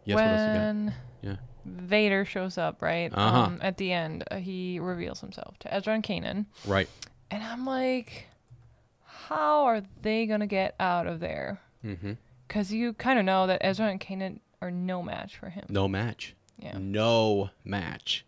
Yes. 0.06 0.16
what 0.16 0.24
else 0.24 0.40
you 0.42 0.48
got? 0.48 0.54
when 0.54 0.94
Yeah. 1.22 1.36
Vader 1.66 2.26
shows 2.26 2.58
up, 2.58 2.82
right? 2.82 3.12
Uh-huh. 3.14 3.40
Um, 3.40 3.60
at 3.62 3.78
the 3.78 3.92
end, 3.92 4.24
uh, 4.32 4.38
he 4.38 4.80
reveals 4.80 5.22
himself 5.22 5.60
to 5.60 5.72
Ezra 5.74 5.94
and 5.94 6.04
Kanan, 6.04 6.46
Right. 6.66 6.90
and 7.30 7.44
I'm 7.44 7.66
like, 7.68 8.26
how 9.06 9.66
are 9.66 9.84
they 10.02 10.26
gonna 10.26 10.48
get 10.48 10.76
out 10.80 11.06
of 11.06 11.20
there? 11.20 11.62
Mm-hmm. 11.86 12.14
Because 12.48 12.74
you 12.74 12.94
kind 12.94 13.20
of 13.20 13.26
know 13.26 13.46
that 13.48 13.60
Ezra 13.64 13.88
and 13.88 14.00
Kanan 14.02 14.40
are 14.62 14.72
no 14.72 15.02
match 15.04 15.38
for 15.38 15.50
him. 15.50 15.66
No 15.70 15.88
match. 15.88 16.36
Yeah. 16.58 16.78
No 16.80 17.52
match. 17.64 18.26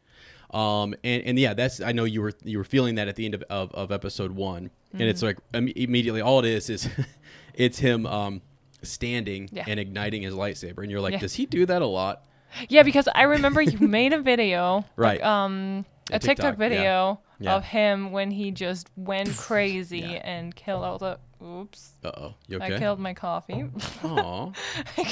Um, 0.53 0.93
and, 1.03 1.23
and 1.23 1.39
yeah, 1.39 1.53
that's 1.53 1.81
I 1.81 1.91
know 1.93 2.03
you 2.03 2.21
were 2.21 2.33
you 2.43 2.57
were 2.59 2.63
feeling 2.63 2.95
that 2.95 3.07
at 3.07 3.15
the 3.15 3.25
end 3.25 3.33
of, 3.33 3.43
of, 3.49 3.73
of 3.73 3.91
episode 3.91 4.31
one, 4.33 4.69
and 4.93 5.01
it's 5.01 5.21
Mm-hmm. 5.23 5.25
like 5.25 5.37
im- 5.53 5.73
immediately 5.75 6.21
all 6.21 6.39
it 6.39 6.45
is 6.45 6.69
is 6.69 6.87
it's 7.55 7.79
him 7.79 8.05
um 8.05 8.41
standing 8.83 9.49
Yeah. 9.51 9.63
and 9.67 9.79
igniting 9.79 10.21
his 10.21 10.33
lightsaber, 10.33 10.79
and 10.83 10.91
you're 10.91 11.01
like, 11.01 11.13
Yeah. 11.13 11.19
does 11.19 11.33
he 11.35 11.45
do 11.45 11.65
that 11.65 11.81
a 11.81 11.87
lot? 11.87 12.25
Yeah, 12.69 12.83
because 12.83 13.07
I 13.15 13.23
remember 13.23 13.61
you 13.63 13.79
made 13.87 14.13
a 14.13 14.19
video, 14.21 14.85
Right. 14.95 15.19
Like, 15.19 15.27
um, 15.27 15.85
A 16.11 16.17
a 16.17 16.19
TikTok, 16.19 16.27
TikTok, 16.53 16.57
video 16.57 17.19
Yeah. 17.39 17.55
of 17.55 17.63
him 17.63 18.11
when 18.11 18.29
he 18.29 18.51
just 18.51 18.89
went 18.95 19.35
crazy 19.37 20.03
and 20.17 20.53
killed 20.55 20.83
all 20.83 20.97
the. 20.99 21.17
Oops, 21.43 21.93
Uh 22.05 22.11
oh, 22.15 22.33
you 22.47 22.61
I 22.61 22.77
killed 22.77 22.99
my 22.99 23.13
coffee. 23.13 23.65
Aw. 24.03 24.51
you, 24.97 25.03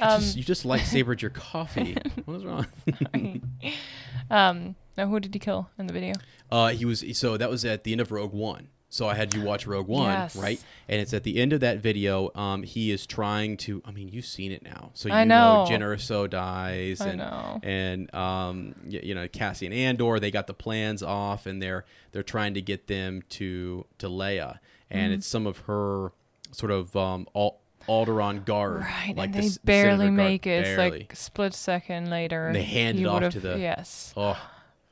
Um, 0.00 0.20
just, 0.20 0.36
you 0.36 0.42
just 0.42 0.64
lightsabered 0.66 1.22
your 1.22 1.30
coffee. 1.30 1.96
what 2.26 2.34
is 2.38 2.44
wrong? 2.44 2.66
Um, 4.30 4.74
now 4.96 5.06
who 5.08 5.20
did 5.20 5.34
he 5.34 5.38
kill 5.40 5.68
in 5.78 5.86
the 5.86 5.92
video? 5.92 6.14
Uh, 6.50 6.68
he 6.68 6.84
was 6.84 7.04
so 7.18 7.36
that 7.36 7.50
was 7.50 7.64
at 7.64 7.84
the 7.84 7.92
end 7.92 8.00
of 8.00 8.10
Rogue 8.12 8.32
One. 8.32 8.68
So 8.88 9.08
I 9.08 9.14
had 9.14 9.34
you 9.34 9.42
watch 9.42 9.66
Rogue 9.66 9.88
One, 9.88 10.10
Yes. 10.12 10.36
right? 10.36 10.62
And 10.88 11.00
it's 11.00 11.12
at 11.12 11.24
the 11.24 11.38
end 11.38 11.52
of 11.52 11.58
that 11.60 11.78
video. 11.78 12.30
Um, 12.36 12.62
he 12.62 12.92
is 12.92 13.04
trying 13.04 13.56
to. 13.58 13.82
I 13.84 13.90
mean, 13.90 14.08
you've 14.08 14.24
seen 14.24 14.52
it 14.52 14.62
now, 14.62 14.90
so 14.94 15.08
you 15.08 15.14
I 15.14 15.24
know. 15.24 15.66
Jyn 15.68 15.80
Erso 15.80 16.30
dies, 16.30 17.00
I 17.00 17.08
and 17.08 17.18
know. 17.18 17.60
and 17.64 18.14
um, 18.14 18.74
you 18.88 19.14
know 19.14 19.26
Cassian 19.28 19.72
Andor. 19.72 20.20
They 20.20 20.30
got 20.30 20.46
the 20.46 20.54
plans 20.54 21.02
off, 21.02 21.46
and 21.46 21.60
they're 21.60 21.84
they're 22.12 22.22
trying 22.22 22.54
to 22.54 22.62
get 22.62 22.86
them 22.86 23.22
to 23.30 23.84
to 23.98 24.08
Leia, 24.08 24.60
and 24.88 25.06
Mm-hmm. 25.10 25.14
it's 25.14 25.26
some 25.26 25.46
of 25.48 25.58
her 25.66 26.12
sort 26.52 26.70
of 26.70 26.94
um 26.96 27.26
Al- 27.34 27.58
Alderaan 27.88 28.44
guard, 28.44 28.82
Right, 28.82 29.14
like 29.16 29.26
and 29.26 29.34
the 29.34 29.40
they 29.40 29.48
the 29.48 29.60
barely 29.64 30.06
guard, 30.06 30.12
make 30.14 30.46
it. 30.46 30.64
barely. 30.64 31.00
It's 31.00 31.10
like 31.10 31.16
split 31.16 31.54
second 31.54 32.10
later. 32.10 32.46
And 32.48 32.56
they 32.56 32.62
hand 32.62 32.98
it 32.98 33.06
off 33.06 33.32
to 33.32 33.40
the- 33.40 33.58
yes. 33.58 34.12
oh. 34.16 34.36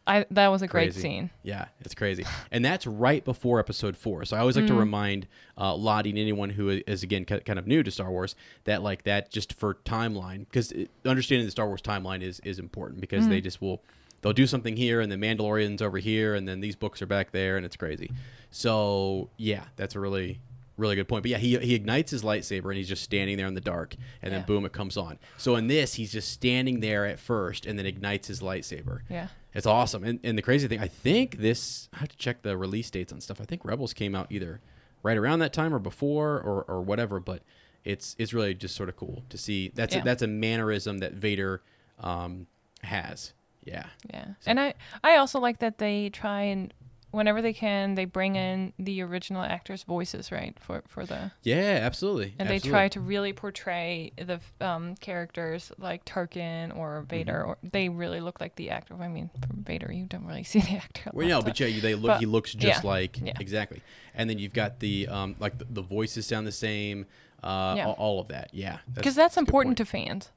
I 0.06 0.26
that 0.32 0.48
was 0.48 0.60
a 0.60 0.66
great 0.66 0.92
scene. 0.92 1.30
Yeah, 1.42 1.64
it's 1.80 1.94
crazy, 1.94 2.26
and 2.50 2.62
that's 2.62 2.86
right 2.86 3.24
before 3.24 3.58
Episode 3.58 3.96
Four. 3.96 4.26
So 4.26 4.36
I 4.36 4.40
always 4.40 4.54
like 4.54 4.66
Mm-hmm. 4.66 4.74
to 4.74 4.78
remind 4.80 5.26
uh, 5.56 5.74
Lottie 5.74 6.10
and 6.10 6.18
anyone 6.18 6.50
who 6.50 6.68
is 6.86 7.02
again 7.02 7.24
kind 7.24 7.58
of 7.58 7.66
new 7.66 7.82
to 7.82 7.90
Star 7.90 8.10
Wars 8.10 8.36
that 8.64 8.82
like 8.82 9.04
that 9.04 9.30
just 9.30 9.54
for 9.54 9.76
timeline 9.86 10.40
because 10.40 10.74
understanding 11.06 11.46
the 11.46 11.50
Star 11.50 11.66
Wars 11.66 11.80
timeline 11.80 12.20
is 12.20 12.38
is 12.40 12.58
important 12.58 13.00
because 13.00 13.22
Mm-hmm. 13.22 13.30
they 13.30 13.40
just 13.40 13.62
will 13.62 13.82
they'll 14.20 14.34
do 14.34 14.46
something 14.46 14.76
here 14.76 15.00
and 15.00 15.10
the 15.10 15.16
Mandalorian's 15.16 15.80
over 15.80 15.96
here 15.96 16.34
and 16.34 16.46
then 16.46 16.60
these 16.60 16.76
books 16.76 17.00
are 17.00 17.06
back 17.06 17.30
there 17.32 17.56
and 17.56 17.64
it's 17.64 17.76
crazy. 17.76 18.10
So 18.50 19.30
yeah, 19.38 19.64
that's 19.76 19.94
a 19.94 20.00
really 20.00 20.38
really 20.76 20.96
good 20.96 21.08
point. 21.08 21.22
But 21.22 21.30
yeah, 21.30 21.38
he 21.38 21.56
he 21.58 21.74
ignites 21.74 22.10
his 22.10 22.22
lightsaber 22.22 22.66
and 22.66 22.76
he's 22.76 22.88
just 22.88 23.02
standing 23.02 23.36
there 23.36 23.46
in 23.46 23.54
the 23.54 23.60
dark 23.60 23.94
and 24.22 24.32
then 24.32 24.42
boom, 24.42 24.64
it 24.64 24.72
comes 24.72 24.96
on. 24.96 25.18
So 25.36 25.56
in 25.56 25.66
this, 25.68 25.94
he's 25.94 26.12
just 26.12 26.30
standing 26.32 26.80
there 26.80 27.06
at 27.06 27.18
first 27.18 27.66
and 27.66 27.78
then 27.78 27.86
ignites 27.86 28.28
his 28.28 28.40
lightsaber. 28.40 29.00
Yeah. 29.08 29.28
It's 29.54 29.66
awesome. 29.66 30.02
And, 30.02 30.18
and 30.24 30.36
the 30.36 30.42
crazy 30.42 30.66
thing, 30.66 30.80
I 30.80 30.88
think 30.88 31.38
this, 31.38 31.88
I 31.94 31.98
have 31.98 32.08
to 32.08 32.16
check 32.16 32.42
the 32.42 32.56
release 32.56 32.90
dates 32.90 33.12
on 33.12 33.20
stuff. 33.20 33.40
I 33.40 33.44
think 33.44 33.64
Rebels 33.64 33.94
came 33.94 34.14
out 34.16 34.26
either 34.32 34.60
right 35.04 35.16
around 35.16 35.38
that 35.40 35.52
time 35.52 35.72
or 35.72 35.78
before 35.78 36.40
or, 36.40 36.64
or 36.66 36.82
whatever, 36.82 37.20
but 37.20 37.42
it's 37.84 38.16
it's 38.18 38.32
really 38.32 38.54
just 38.54 38.74
sort 38.74 38.88
of 38.88 38.96
cool 38.96 39.22
to 39.28 39.38
see. 39.38 39.70
That's 39.74 39.94
Yeah. 39.94 40.00
a, 40.00 40.04
that's 40.04 40.22
a 40.22 40.26
mannerism 40.26 40.98
that 40.98 41.12
Vader 41.12 41.62
um, 42.00 42.46
has. 42.82 43.32
Yeah. 43.64 43.86
Yeah. 44.12 44.26
And 44.46 44.58
I 44.58 44.74
I 45.04 45.16
also 45.16 45.38
like 45.38 45.60
that 45.60 45.78
they 45.78 46.10
try 46.10 46.42
and 46.42 46.74
whenever 47.14 47.40
they 47.40 47.52
can 47.52 47.94
they 47.94 48.04
bring 48.04 48.36
in 48.36 48.72
the 48.78 49.00
original 49.02 49.42
actors' 49.42 49.82
voices, 49.84 50.30
right? 50.32 50.56
For 50.60 50.82
for 50.88 51.06
the 51.06 51.32
Yeah, 51.42 51.78
absolutely. 51.82 52.34
and 52.38 52.48
absolutely. 52.48 52.58
they 52.58 52.68
try 52.68 52.88
to 52.88 53.00
really 53.00 53.32
portray 53.32 54.12
the 54.16 54.40
um, 54.60 54.96
characters 54.96 55.72
like 55.78 56.04
Tarkin 56.04 56.76
or 56.76 57.04
Vader, 57.08 57.40
Mm-hmm. 57.40 57.50
or 57.50 57.58
they 57.62 57.88
really 57.88 58.20
look 58.20 58.40
like 58.40 58.56
the 58.56 58.70
actor. 58.70 58.94
I 59.00 59.08
mean, 59.08 59.30
for 59.40 59.48
Vader, 59.56 59.90
you 59.92 60.06
don't 60.06 60.26
really 60.26 60.44
see 60.52 60.60
the 60.60 60.76
actor. 60.76 61.10
Well, 61.14 61.26
no, 61.28 61.40
but 61.42 61.58
yeah, 61.60 61.80
they 61.80 61.94
look. 61.94 62.08
but- 62.08 62.20
he 62.20 62.26
looks 62.26 62.52
just 62.52 62.84
yeah, 62.84 62.90
like 62.90 63.18
yeah. 63.22 63.32
exactly. 63.40 63.82
And 64.14 64.28
then 64.28 64.38
you've 64.38 64.52
got 64.54 64.80
the 64.80 65.08
um, 65.08 65.36
like 65.38 65.58
the, 65.58 65.64
the 65.70 65.82
voices 65.82 66.26
sound 66.26 66.46
the 66.46 66.52
same. 66.52 67.06
Uh, 67.42 67.74
Yeah. 67.76 67.86
all, 67.88 67.92
all 67.98 68.20
of 68.20 68.28
that. 68.28 68.48
Yeah, 68.54 68.78
because 68.94 69.14
that's 69.14 69.34
good 69.34 69.40
important 69.42 69.76
to 69.78 69.84
fans. 69.84 70.30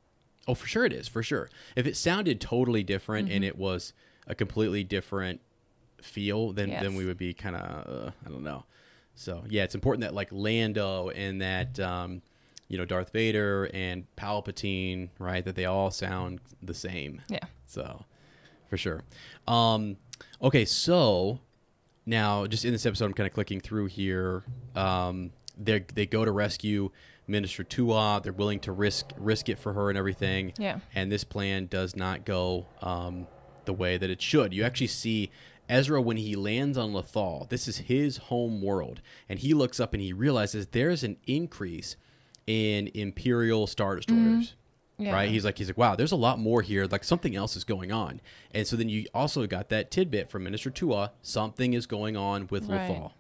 Oh, 0.46 0.54
for 0.56 0.68
sure 0.68 0.86
it 0.86 0.92
is. 0.94 1.08
For 1.08 1.24
sure. 1.24 1.50
If 1.76 1.86
it 1.88 1.96
sounded 1.96 2.40
totally 2.42 2.84
different 2.84 3.28
Mm-hmm. 3.28 3.36
and 3.36 3.46
it 3.46 3.58
was 3.58 3.94
a 4.28 4.36
completely 4.36 4.84
different 4.84 5.40
feel, 6.08 6.54
then 6.54 6.70
then 6.70 6.96
we 6.96 7.06
would 7.06 7.17
be 7.17 7.34
kind 7.34 7.56
of 7.56 7.62
uh, 8.08 8.12
I 8.26 8.30
don't 8.30 8.43
know. 8.43 8.65
So 9.15 9.43
yeah, 9.50 9.63
it's 9.63 9.76
important 9.76 10.02
that 10.02 10.13
like 10.13 10.30
Lando 10.32 11.10
and 11.10 11.41
that 11.41 11.80
um, 11.80 12.22
you 12.67 12.78
know 12.78 12.86
Darth 12.86 13.12
Vader 13.12 13.70
and 13.74 14.06
Palpatine, 14.15 15.10
right? 15.20 15.43
That 15.43 15.56
they 15.56 15.65
all 15.65 15.91
sound 15.91 16.39
the 16.62 16.74
same. 16.74 17.22
Yeah. 17.30 17.46
So 17.65 18.06
for 18.70 18.78
sure. 18.78 19.04
Um, 19.48 19.98
okay, 20.41 20.65
so 20.65 21.39
now 22.06 22.46
just 22.48 22.65
in 22.65 22.72
this 22.72 22.86
episode, 22.86 23.06
I'm 23.06 23.13
kind 23.13 23.28
of 23.28 23.34
clicking 23.34 23.60
through 23.60 23.88
here. 23.88 24.43
Um, 24.76 25.32
they 25.58 25.84
they 25.93 26.06
go 26.06 26.24
to 26.24 26.32
rescue 26.32 26.91
Minister 27.28 27.63
Tua. 27.63 28.22
They're 28.24 28.34
willing 28.34 28.60
to 28.62 28.72
risk 28.72 29.12
risk 29.17 29.50
it 29.50 29.60
for 29.60 29.74
her 29.74 29.89
and 29.89 29.98
everything. 29.98 30.54
Yeah. 30.58 30.80
And 30.96 31.12
this 31.12 31.24
plan 31.24 31.67
does 31.67 31.96
not 31.96 32.26
go 32.26 32.67
um, 32.82 33.28
the 33.65 33.74
way 33.74 33.98
that 33.98 34.10
it 34.10 34.22
should. 34.22 34.54
You 34.54 34.63
actually 34.63 34.88
see 34.88 35.32
Ezra, 35.69 36.01
when 36.01 36.17
he 36.17 36.36
lands 36.36 36.77
on 36.77 36.93
Lothal, 36.93 37.47
this 37.49 37.67
is 37.67 37.77
his 37.80 38.17
home 38.17 38.62
world, 38.62 39.01
and 39.27 39.39
he 39.39 39.53
looks 39.53 39.80
up 39.80 39.93
and 39.93 40.01
he 40.01 40.13
realizes 40.13 40.67
there's 40.67 41.03
an 41.03 41.17
increase 41.27 41.95
in 42.45 42.89
Imperial 42.93 43.67
Star 43.67 43.95
Destroyers. 43.97 44.56
Yeah. 44.99 45.13
Right? 45.13 45.30
He's 45.30 45.45
like, 45.45 45.58
he's 45.60 45.67
like, 45.67 45.77
wow, 45.77 45.95
there's 45.95 46.12
a 46.12 46.15
lot 46.15 46.39
more 46.39 46.63
here. 46.63 46.86
Like 46.86 47.03
something 47.03 47.36
else 47.36 47.56
is 47.56 47.63
going 47.63 47.91
on. 47.91 48.19
And 48.51 48.65
so 48.65 48.75
then 48.75 48.89
you 48.89 49.06
also 49.13 49.45
got 49.45 49.69
that 49.69 49.91
tidbit 49.91 50.32
from 50.32 50.43
Minister 50.43 50.71
Tua. 50.71 51.12
Something 51.21 51.73
is 51.73 51.86
going 51.86 52.17
on 52.17 52.47
with 52.49 52.67
Right. 52.67 52.89
Lothal. 52.89 53.12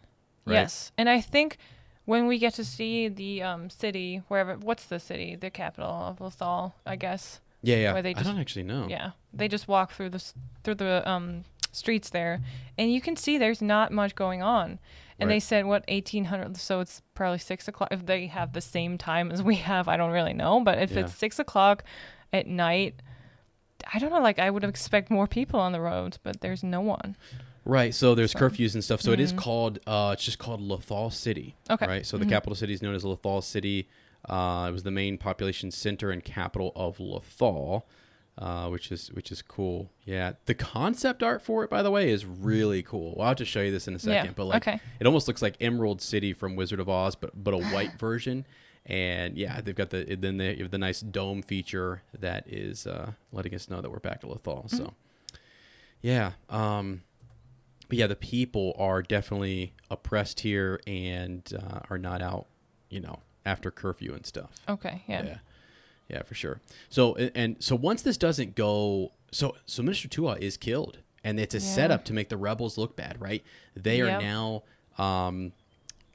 Right? 0.45 0.53
Yes, 0.55 0.91
and 0.97 1.07
I 1.09 1.19
think 1.21 1.57
when 2.05 2.25
we 2.25 2.39
get 2.39 2.53
to 2.55 2.63
see 2.63 3.09
the 3.09 3.43
um, 3.43 3.69
city, 3.69 4.23
wherever, 4.29 4.55
what's 4.55 4.85
the 4.85 4.97
city, 4.99 5.35
the 5.35 5.49
capital 5.51 5.89
of 5.91 6.17
Lothal, 6.19 6.71
I 6.85 6.95
guess. 6.95 7.41
Yeah, 7.61 7.75
yeah. 7.75 7.93
Where 7.93 8.01
they 8.01 8.11
I 8.11 8.13
just- 8.13 8.25
don't 8.25 8.39
actually 8.39 8.63
know. 8.63 8.87
Yeah, 8.89 9.11
they 9.33 9.47
just 9.49 9.67
walk 9.67 9.91
through 9.91 10.11
the 10.11 10.23
through 10.63 10.75
the 10.75 11.07
um, 11.07 11.43
streets 11.77 12.09
there, 12.09 12.41
and 12.77 12.91
you 12.91 12.99
can 13.01 13.15
see 13.15 13.37
there's 13.37 13.61
not 13.61 13.91
much 13.91 14.15
going 14.15 14.41
on. 14.41 14.79
And 15.19 15.31
they 15.31 15.39
said 15.39 15.65
what 15.65 15.83
1800, 15.87 16.57
so 16.57 16.79
it's 16.79 17.01
probably 17.15 17.39
six 17.39 17.67
o'clock. 17.67 17.89
If 17.91 18.05
they 18.05 18.27
have 18.27 18.53
the 18.53 18.61
same 18.61 18.99
time 18.99 19.31
as 19.31 19.41
we 19.41 19.55
have, 19.55 19.87
I 19.87 19.97
don't 19.97 20.11
really 20.11 20.33
know. 20.33 20.59
But 20.59 20.77
if 20.79 20.91
Yeah. 20.91 20.99
it's 21.01 21.15
six 21.15 21.39
o'clock 21.39 21.83
at 22.31 22.45
night, 22.45 23.01
I 23.91 23.97
don't 23.97 24.11
know. 24.11 24.19
Like 24.21 24.37
I 24.37 24.49
would 24.51 24.63
expect 24.63 25.09
more 25.09 25.25
people 25.25 25.59
on 25.59 25.71
the 25.71 25.81
roads, 25.81 26.17
but 26.21 26.41
there's 26.41 26.63
no 26.63 26.81
one. 26.81 27.15
Right. 27.65 27.95
So 27.95 28.13
there's 28.13 28.31
So- 28.31 28.39
curfews 28.39 28.75
and 28.75 28.83
stuff. 28.83 29.01
So 29.01 29.11
it 29.11 29.19
is 29.19 29.31
called. 29.33 29.79
Uh, 29.87 30.11
it's 30.13 30.23
just 30.23 30.37
called 30.39 30.61
Lothal 30.61 31.11
City. 31.11 31.55
Okay. 31.69 31.87
Right. 31.87 32.05
So 32.05 32.17
the 32.17 32.25
capital 32.27 32.55
city 32.55 32.73
is 32.73 32.81
known 32.83 32.93
as 32.93 33.03
Lothal 33.03 33.43
City. 33.43 33.89
Uh, 34.29 34.67
it 34.69 34.71
was 34.71 34.83
the 34.83 34.91
main 34.91 35.17
population 35.17 35.71
center 35.71 36.11
and 36.11 36.23
capital 36.23 36.71
of 36.75 36.97
Lothal, 36.99 37.83
uh, 38.37 38.67
which 38.69 38.91
is 38.91 39.11
which 39.13 39.31
is 39.31 39.41
cool. 39.41 39.91
Yeah. 40.05 40.33
The 40.45 40.53
concept 40.53 41.23
art 41.23 41.41
for 41.41 41.63
it, 41.63 41.69
by 41.69 41.81
the 41.81 41.91
way, 41.91 42.09
is 42.11 42.25
really 42.25 42.83
cool. 42.83 43.15
Well, 43.15 43.21
I'll 43.23 43.27
have 43.29 43.37
to 43.37 43.45
show 43.45 43.61
you 43.61 43.71
this 43.71 43.87
in 43.87 43.95
a 43.95 43.99
second. 43.99 44.25
Yeah, 44.25 44.31
But 44.35 44.45
like, 44.45 44.67
okay. 44.67 44.79
it 44.99 45.07
almost 45.07 45.27
looks 45.27 45.41
like 45.41 45.55
Emerald 45.59 46.01
City 46.01 46.33
from 46.33 46.55
Wizard 46.55 46.79
of 46.79 46.89
Oz, 46.89 47.15
but 47.15 47.31
but 47.43 47.53
a 47.53 47.57
white 47.57 47.93
version. 47.99 48.45
And 48.85 49.37
yeah, 49.37 49.59
they've 49.59 49.75
got 49.75 49.89
the 49.89 50.15
then 50.15 50.37
they 50.37 50.55
have 50.55 50.71
the 50.71 50.77
nice 50.77 51.01
dome 51.01 51.41
feature 51.41 52.03
that 52.19 52.47
is 52.47 52.87
uh, 52.87 53.11
letting 53.31 53.53
us 53.53 53.69
know 53.69 53.81
that 53.81 53.89
we're 53.91 53.99
back 53.99 54.21
to 54.21 54.27
Lothal. 54.27 54.69
So 54.69 54.93
yeah. 56.01 56.33
Um, 56.49 57.03
but 57.89 57.97
yeah, 57.97 58.07
the 58.07 58.15
people 58.15 58.75
are 58.77 59.01
definitely 59.01 59.73
oppressed 59.89 60.41
here 60.41 60.79
and 60.85 61.49
uh, 61.57 61.79
are 61.89 61.97
not 61.97 62.21
out, 62.21 62.47
you 62.89 62.99
know, 62.99 63.19
after 63.45 63.71
curfew 63.71 64.13
and 64.13 64.25
stuff. 64.25 64.51
Okay, 64.67 65.03
yeah. 65.07 65.23
Yeah, 65.23 65.37
yeah, 66.09 66.23
for 66.23 66.35
sure. 66.35 66.59
So 66.89 67.15
and- 67.15 67.57
so 67.59 67.75
once 67.75 68.01
this 68.01 68.17
doesn't 68.17 68.55
go, 68.55 69.11
so 69.31 69.55
so 69.65 69.83
Minister 69.83 70.07
Tua 70.07 70.37
is 70.39 70.57
killed, 70.57 70.99
and 71.23 71.39
it's 71.39 71.53
a 71.55 71.59
Yeah. 71.59 71.63
setup 71.75 72.05
to 72.05 72.13
make 72.13 72.29
the 72.29 72.37
rebels 72.37 72.77
look 72.77 72.95
bad, 72.95 73.19
right? 73.21 73.43
They 73.75 74.01
are 74.01 74.19
now. 74.21 74.63
Um, 74.97 75.53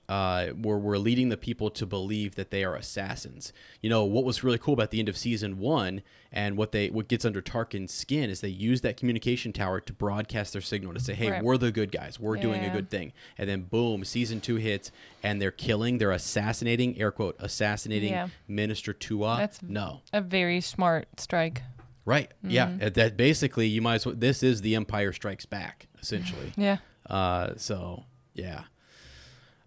uh, 0.09 0.49
we're, 0.61 0.77
we're 0.79 0.99
leading 0.99 1.29
the 1.31 1.37
people 1.37 1.71
to 1.71 1.87
believe 1.87 2.35
that 2.35 2.51
they 2.51 2.65
are 2.65 2.75
assassins. 2.75 3.53
You 3.81 3.89
know 3.91 4.05
what 4.05 4.25
was 4.25 4.43
really 4.45 4.59
cool 4.59 4.75
about 4.75 4.91
the 4.91 4.99
end 4.99 5.09
of 5.09 5.17
season 5.17 5.59
one, 5.59 6.03
and 6.33 6.57
what 6.57 6.73
they 6.73 6.89
what 6.91 7.09
gets 7.09 7.25
under 7.25 7.41
Tarkin's 7.41 7.93
skin 7.93 8.29
is 8.29 8.41
they 8.41 8.49
use 8.49 8.81
that 8.83 8.97
communication 8.97 9.53
tower 9.53 9.81
to 9.81 9.93
broadcast 9.93 10.53
their 10.53 10.61
signal 10.63 10.93
to 10.95 11.01
say, 11.01 11.15
"Hey, 11.15 11.31
Right. 11.31 11.43
we're 11.43 11.57
the 11.57 11.73
good 11.73 11.93
guys. 11.93 12.19
We're 12.21 12.37
doing 12.37 12.65
a 12.65 12.71
good 12.71 12.91
thing." 12.91 13.13
And 13.39 13.49
then 13.49 13.63
boom, 13.63 14.05
season 14.05 14.41
two 14.41 14.57
hits, 14.57 14.91
and 15.23 15.41
they're 15.41 15.51
killing, 15.51 15.99
they're 15.99 16.11
assassinating, 16.13 16.99
air 17.01 17.11
quote, 17.13 17.37
assassinating 17.39 18.11
Yeah. 18.13 18.29
Minister 18.49 18.93
Tua. 18.93 19.37
That's- 19.37 19.61
no, 19.63 20.03
A 20.13 20.21
very 20.21 20.61
smart 20.61 21.21
strike. 21.21 21.63
right? 22.05 22.31
Mm-hmm. 22.45 22.51
Yeah, 22.51 22.89
that 22.91 23.17
basically 23.17 23.69
you 23.69 23.81
might 23.81 23.95
as 23.97 24.07
well. 24.07 24.15
This 24.17 24.43
is 24.43 24.61
the 24.63 24.75
Empire 24.75 25.13
Strikes 25.13 25.47
Back, 25.47 25.87
essentially. 26.01 26.53
Yeah. 26.57 26.79
Uh, 27.09 27.53
so 27.57 28.05
yeah. 28.35 28.65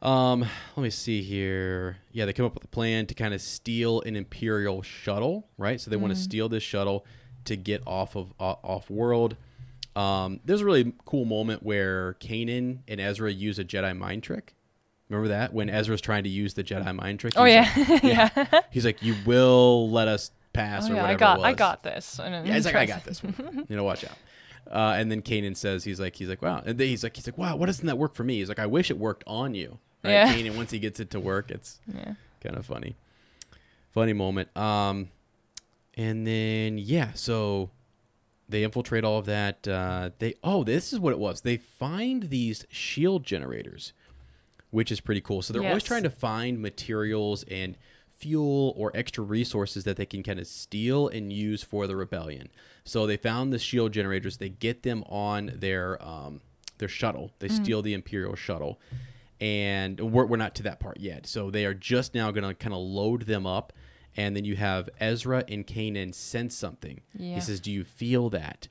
Um, 0.01 0.41
let 0.75 0.83
me 0.83 0.89
see 0.89 1.21
here. 1.21 1.97
Yeah, 2.11 2.25
they 2.25 2.33
come 2.33 2.45
up 2.45 2.53
with 2.53 2.63
a 2.63 2.67
plan 2.67 3.07
to 3.07 3.13
kind 3.13 3.33
of 3.33 3.41
steal 3.41 4.01
an 4.01 4.15
Imperial 4.15 4.81
shuttle, 4.81 5.47
right? 5.57 5.79
So 5.81 5.89
they 5.89 5.97
want 5.97 6.13
to 6.13 6.19
steal 6.19 6.49
this 6.49 6.63
shuttle 6.63 7.05
to 7.45 7.55
get 7.55 7.81
off 7.87 8.15
of 8.15 8.33
uh, 8.39 8.55
off 8.63 8.89
world. 8.89 9.35
Um, 9.95 10.41
there's 10.43 10.61
a 10.61 10.65
really 10.65 10.93
cool 11.05 11.25
moment 11.25 11.63
where 11.63 12.15
Kanan 12.19 12.79
and 12.87 12.99
Ezra 12.99 13.31
use 13.31 13.57
a 13.59 13.63
Jedi 13.63 13.97
mind 13.97 14.23
trick. 14.23 14.53
Remember 15.09 15.29
that 15.29 15.53
when 15.53 15.69
Ezra's 15.69 16.01
trying 16.01 16.23
to 16.23 16.29
use 16.29 16.53
the 16.55 16.63
Jedi 16.63 16.93
mind 16.95 17.19
trick? 17.19 17.33
Oh 17.37 17.45
yeah. 17.45 17.71
like- 17.87 18.03
yeah. 18.03 18.61
He's 18.71 18.85
like, 18.85 19.01
"You 19.01 19.15
will 19.25 19.89
let 19.89 20.07
us 20.07 20.31
pass," 20.51 20.89
Oh, 20.89 20.93
or 20.93 20.95
yeah. 20.95 21.01
whatever. 21.03 21.23
I 21.23 21.35
got 21.35 21.39
I 21.45 21.53
got 21.53 21.83
this. 21.83 22.19
And 22.19 22.45
Yeah, 22.47 22.55
he's 22.55 22.65
like, 22.65 22.75
I 22.75 22.85
got 22.85 23.03
this 23.05 23.23
one. 23.23 23.65
You 23.69 23.75
know, 23.75 23.83
watch 23.83 24.03
out. 24.03 24.17
Uh, 24.69 24.95
and 24.97 25.11
then 25.11 25.21
Kanan 25.21 25.55
says, 25.55 25.83
he's 25.83 25.99
like, 25.99 26.15
he's 26.15 26.27
like, 26.29 26.41
wow. 26.41 26.61
And 26.65 26.77
then 26.77 26.87
he's 26.87 27.03
like, 27.03 27.15
he's 27.15 27.27
like, 27.27 27.37
wow. 27.37 27.55
Why 27.55 27.65
doesn't 27.67 27.85
that 27.85 27.97
work 27.97 28.15
for 28.15 28.23
me? 28.23 28.39
He's 28.39 28.49
like, 28.49 28.59
I 28.59 28.65
wish 28.65 28.89
it 28.89 28.97
worked 28.97 29.23
on 29.27 29.53
you. 29.53 29.77
Right? 30.03 30.11
Yeah. 30.11 30.33
Kanan, 30.33 30.55
once 30.57 30.71
he 30.71 30.79
gets 30.79 30.99
it 30.99 31.09
to 31.11 31.19
work, 31.19 31.51
it's 31.51 31.79
Yeah. 31.93 32.13
kind 32.41 32.57
of 32.57 32.65
funny, 32.65 32.95
funny 33.91 34.13
moment. 34.13 34.55
Um, 34.57 35.09
and 35.95 36.25
then 36.27 36.77
yeah, 36.77 37.11
so 37.13 37.69
they 38.49 38.63
infiltrate 38.63 39.03
all 39.03 39.17
of 39.19 39.25
that. 39.25 39.67
Uh, 39.67 40.09
they 40.19 40.35
oh, 40.43 40.63
this 40.63 40.91
is 40.93 40.99
what 40.99 41.13
it 41.13 41.19
was. 41.19 41.41
They 41.41 41.57
find 41.57 42.23
these 42.29 42.65
shield 42.69 43.23
generators, 43.23 43.93
which 44.71 44.91
is 44.91 44.99
pretty 44.99 45.21
cool. 45.21 45.41
So 45.41 45.53
they're 45.53 45.65
always 45.65 45.83
trying 45.83 46.03
to 46.03 46.09
find 46.09 46.59
materials 46.61 47.43
and 47.49 47.77
fuel 48.17 48.73
or 48.77 48.91
extra 48.95 49.23
resources 49.23 49.83
that 49.83 49.97
they 49.97 50.05
can 50.05 50.23
kind 50.23 50.39
of 50.39 50.47
steal 50.47 51.07
and 51.07 51.31
use 51.33 51.61
for 51.63 51.85
the 51.87 51.95
rebellion. 51.95 52.49
So 52.83 53.05
they 53.07 53.17
found 53.17 53.51
the 53.53 53.59
shield 53.59 53.91
generators. 53.93 54.37
They 54.37 54.49
get 54.49 54.83
them 54.83 55.03
on 55.07 55.51
their 55.55 56.01
um, 56.05 56.41
their 56.77 56.87
shuttle. 56.89 57.31
They 57.39 57.47
steal 57.47 57.81
the 57.81 57.93
Imperial 57.93 58.35
shuttle, 58.35 58.79
and 59.39 59.99
we're, 59.99 60.25
we're 60.25 60.37
not 60.37 60.55
to 60.55 60.63
that 60.63 60.79
part 60.79 60.99
yet. 60.99 61.27
So 61.27 61.51
they 61.51 61.65
are 61.65 61.73
just 61.73 62.13
now 62.15 62.31
going 62.31 62.47
to 62.47 62.53
kind 62.53 62.73
of 62.73 62.79
load 62.81 63.23
them 63.23 63.45
up, 63.45 63.73
and 64.15 64.35
then 64.35 64.45
you 64.45 64.55
have 64.55 64.89
Ezra 64.99 65.43
and 65.47 65.65
Kanan 65.65 66.13
sense 66.13 66.55
something. 66.55 67.01
Yeah. 67.17 67.35
He 67.35 67.41
says, 67.41 67.59
"Do 67.59 67.71
you 67.71 67.83
feel 67.83 68.29
that?" 68.31 68.67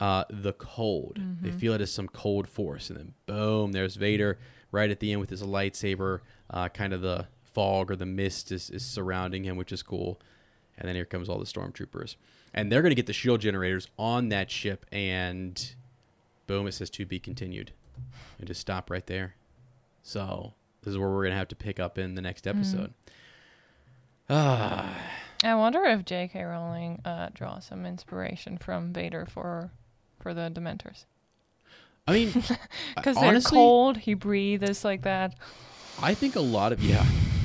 Uh, 0.00 0.24
the 0.28 0.52
cold. 0.52 1.20
They 1.40 1.50
Mm-hmm. 1.50 1.58
feel 1.58 1.72
it 1.74 1.80
as 1.80 1.92
some 1.92 2.08
cold 2.08 2.48
force, 2.48 2.90
and 2.90 2.98
then 2.98 3.14
boom, 3.26 3.70
there's 3.72 3.94
Vader 3.94 4.38
right 4.72 4.90
at 4.90 4.98
the 4.98 5.12
end 5.12 5.20
with 5.20 5.30
his 5.30 5.42
lightsaber. 5.42 6.18
Uh, 6.50 6.68
kind 6.68 6.92
of 6.92 7.00
the 7.00 7.26
fog 7.54 7.90
or 7.90 7.96
the 7.96 8.06
mist 8.06 8.52
is, 8.52 8.70
is 8.70 8.84
surrounding 8.84 9.44
him, 9.44 9.56
which 9.56 9.72
is 9.72 9.82
cool. 9.82 10.20
And 10.76 10.88
then 10.88 10.96
here 10.96 11.04
comes 11.04 11.28
all 11.28 11.38
the 11.38 11.44
stormtroopers, 11.44 12.16
and 12.52 12.70
they're 12.70 12.82
going 12.82 12.90
to 12.90 12.96
get 12.96 13.06
the 13.06 13.12
shield 13.12 13.40
generators 13.40 13.86
on 13.96 14.28
that 14.30 14.50
ship, 14.50 14.84
and 14.90 15.74
boom, 16.48 16.66
it 16.66 16.72
says 16.72 16.90
to 16.90 17.06
be 17.06 17.20
continued, 17.20 17.70
and 18.38 18.48
just 18.48 18.60
stop 18.60 18.90
right 18.90 19.06
there. 19.06 19.36
So 20.02 20.52
this 20.82 20.90
is 20.90 20.98
where 20.98 21.08
we're 21.08 21.22
going 21.22 21.30
to 21.30 21.38
have 21.38 21.48
to 21.48 21.56
pick 21.56 21.78
up 21.78 21.96
in 21.96 22.16
the 22.16 22.22
next 22.22 22.48
episode. 22.48 22.92
Ah. 24.28 24.98
I 25.44 25.54
wonder 25.54 25.84
if 25.84 26.04
J.K. 26.04 26.42
Rowling 26.42 27.00
uh, 27.04 27.28
draws 27.34 27.66
some 27.66 27.86
inspiration 27.86 28.58
from 28.58 28.92
Vader 28.92 29.26
for 29.26 29.70
for 30.18 30.32
the 30.32 30.50
Dementors 30.50 31.04
I 32.06 32.12
mean, 32.12 32.32
because 32.96 33.16
they're 33.16 33.40
cold. 33.40 33.96
He 33.96 34.14
breathes 34.14 34.84
like 34.84 35.02
that. 35.02 35.34
I 36.02 36.14
think 36.14 36.36
a 36.36 36.40
lot 36.40 36.72
of 36.72 36.82
yeah, 36.82 37.04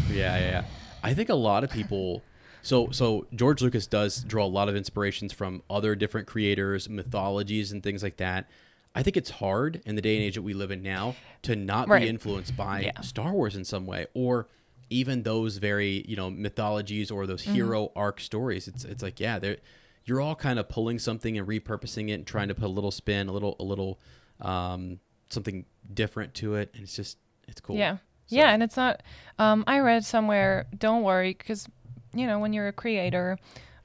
yeah, 0.09 0.37
yeah, 0.37 0.49
yeah. 0.51 0.65
I 1.03 1.13
think 1.13 1.29
a 1.29 1.35
lot 1.35 1.63
of 1.63 1.69
people. 1.69 2.21
So 2.61 2.89
so 2.91 3.25
George 3.35 3.61
Lucas 3.61 3.87
does 3.87 4.23
draw 4.23 4.45
a 4.45 4.47
lot 4.47 4.67
of 4.69 4.75
inspirations 4.75 5.31
from 5.31 5.63
other 5.69 5.95
different 5.95 6.27
creators, 6.27 6.89
mythologies, 6.89 7.71
and 7.71 7.81
things 7.81 8.03
like 8.03 8.17
that. 8.17 8.49
I 8.95 9.03
think 9.03 9.15
it's 9.17 9.29
hard 9.29 9.81
in 9.85 9.95
the 9.95 10.01
day 10.01 10.15
and 10.15 10.23
age 10.23 10.35
that 10.35 10.41
we 10.41 10.53
live 10.53 10.71
in 10.71 10.81
now 10.81 11.15
to 11.43 11.55
not 11.55 11.87
Right. 11.87 12.01
be 12.03 12.09
influenced 12.09 12.57
by 12.57 12.81
Yeah. 12.81 12.99
Star 13.01 13.31
Wars 13.33 13.55
in 13.55 13.63
some 13.63 13.85
way, 13.85 14.07
or 14.13 14.47
even 14.89 15.23
those 15.23 15.57
very 15.57 16.03
you 16.07 16.15
know 16.17 16.29
mythologies 16.29 17.11
or 17.11 17.25
those 17.27 17.43
hero 17.43 17.91
arc 17.95 18.19
stories. 18.19 18.67
It's 18.67 18.83
it's 18.83 19.01
like 19.03 19.19
yeah, 19.19 19.39
they're 19.39 19.57
you're 20.05 20.19
all 20.19 20.35
kind 20.35 20.57
of 20.59 20.67
pulling 20.67 20.97
something 20.99 21.37
and 21.37 21.47
repurposing 21.47 22.09
it 22.09 22.13
and 22.13 22.25
trying 22.27 22.47
to 22.49 22.55
put 22.55 22.65
a 22.65 22.67
little 22.67 22.91
spin, 22.91 23.27
a 23.29 23.31
little 23.31 23.55
a 23.59 23.63
little 23.63 23.99
um, 24.41 24.99
something 25.29 25.65
different 25.93 26.33
to 26.35 26.55
it, 26.55 26.71
and 26.73 26.83
it's 26.83 26.95
just 26.95 27.17
it's 27.47 27.61
cool. 27.61 27.75
Yeah. 27.77 27.97
Yeah, 28.31 28.49
and 28.51 28.61
it's 28.63 28.77
not. 28.77 29.01
Um, 29.37 29.63
I 29.67 29.79
read 29.79 30.05
somewhere. 30.05 30.65
Don't 30.77 31.03
worry, 31.03 31.33
because 31.37 31.67
you 32.13 32.25
know 32.27 32.39
when 32.39 32.53
you're 32.53 32.67
a 32.67 32.73
creator, 32.73 33.37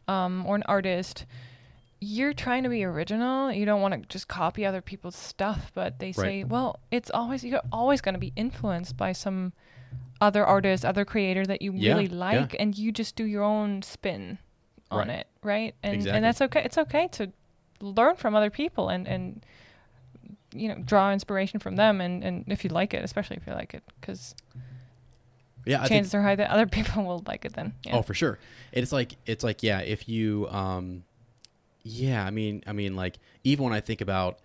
um, 0.09 0.45
or 0.47 0.57
an 0.57 0.63
artist, 0.65 1.25
you're 2.01 2.33
trying 2.35 2.63
to 2.65 2.69
be 2.69 2.85
original. 2.85 3.51
You 3.53 3.65
don't 3.65 3.81
want 3.81 3.95
to 3.95 4.01
just 4.09 4.29
copy 4.29 4.65
other 4.67 4.81
people's 4.83 5.17
stuff. 5.17 5.71
But 5.75 5.99
they 5.99 6.13
say, 6.13 6.43
Right. 6.43 6.49
well, 6.49 6.79
it's 6.91 7.11
always 7.13 7.45
you're 7.45 7.61
always 7.73 8.01
going 8.01 8.15
to 8.15 8.19
be 8.21 8.33
influenced 8.37 8.97
by 8.97 9.13
some 9.13 9.53
other 10.21 10.45
artist, 10.45 10.85
other 10.85 11.05
creator 11.05 11.45
that 11.47 11.61
you 11.63 11.73
Yeah, 11.75 11.95
really 11.95 12.07
yeah. 12.07 12.17
like, 12.17 12.57
and 12.59 12.77
you 12.77 12.93
just 12.93 13.17
do 13.17 13.25
your 13.25 13.43
own 13.43 13.83
spin 13.83 14.39
on 14.91 15.09
Right. 15.09 15.21
it, 15.21 15.27
right? 15.43 15.75
And 15.83 15.95
Exactly. 15.95 16.17
and 16.17 16.25
that's 16.25 16.41
okay. 16.43 16.63
It's 16.65 16.79
okay 16.79 17.09
to 17.13 17.33
learn 17.81 18.17
from 18.17 18.35
other 18.35 18.51
people 18.51 18.89
and 18.89 19.07
and 19.09 19.45
you 20.55 20.69
know 20.69 20.77
draw 20.85 21.13
inspiration 21.13 21.61
from 21.61 21.77
them 21.77 22.01
and 22.01 22.23
and 22.25 22.45
if 22.49 22.65
you 22.65 22.71
like 22.71 22.95
it 22.95 23.05
especially 23.05 23.37
if 23.37 23.47
you 23.47 23.53
like 23.53 23.75
it 23.75 23.83
because 24.01 24.35
yeah. 25.67 25.79
I 25.79 25.89
think 25.89 25.91
chances 25.91 26.15
are 26.15 26.23
high 26.23 26.37
that 26.37 26.51
other 26.51 26.67
people 26.79 27.05
will 27.05 27.23
like 27.27 27.45
it 27.45 27.55
then 27.55 27.75
yeah 27.85 27.97
Oh, 27.97 28.03
for 28.03 28.15
sure. 28.15 28.39
It's 28.73 28.93
like 28.93 29.15
it's 29.27 29.43
like 29.45 29.63
yeah, 29.63 29.81
if 29.81 30.09
you 30.09 30.49
um 30.49 31.05
yeah, 31.83 32.25
I 32.25 32.31
mean 32.31 32.63
I 32.67 32.73
mean 32.73 32.97
like 32.97 33.19
even 33.45 33.65
when 33.65 33.73
I 33.73 33.81
think 33.81 34.01
about 34.01 34.39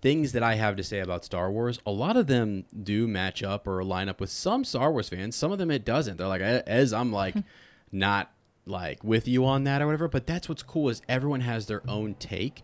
things 0.00 0.32
that 0.32 0.42
I 0.42 0.54
have 0.56 0.76
to 0.76 0.82
say 0.82 0.98
about 1.00 1.24
Star 1.24 1.50
Wars, 1.50 1.78
a 1.86 1.92
lot 1.92 2.16
of 2.16 2.26
them 2.26 2.64
do 2.82 3.06
match 3.06 3.42
up 3.42 3.66
or 3.66 3.84
line 3.84 4.08
up 4.08 4.20
with 4.20 4.30
some 4.30 4.64
Star 4.64 4.90
Wars 4.90 5.08
fans. 5.08 5.36
Some 5.36 5.52
of 5.52 5.58
them 5.58 5.70
it 5.70 5.84
doesn't. 5.84 6.16
They're 6.16 6.26
like, 6.26 6.40
as 6.40 6.92
I'm 6.92 7.12
like, 7.12 7.36
not 7.92 8.32
like 8.66 9.02
with 9.04 9.28
you 9.28 9.44
on 9.44 9.64
that 9.64 9.80
or 9.80 9.86
whatever. 9.86 10.08
But 10.08 10.26
that's 10.26 10.48
what's 10.48 10.62
cool 10.62 10.88
is 10.88 11.02
everyone 11.08 11.42
has 11.42 11.66
their 11.66 11.82
own 11.88 12.14
take. 12.14 12.62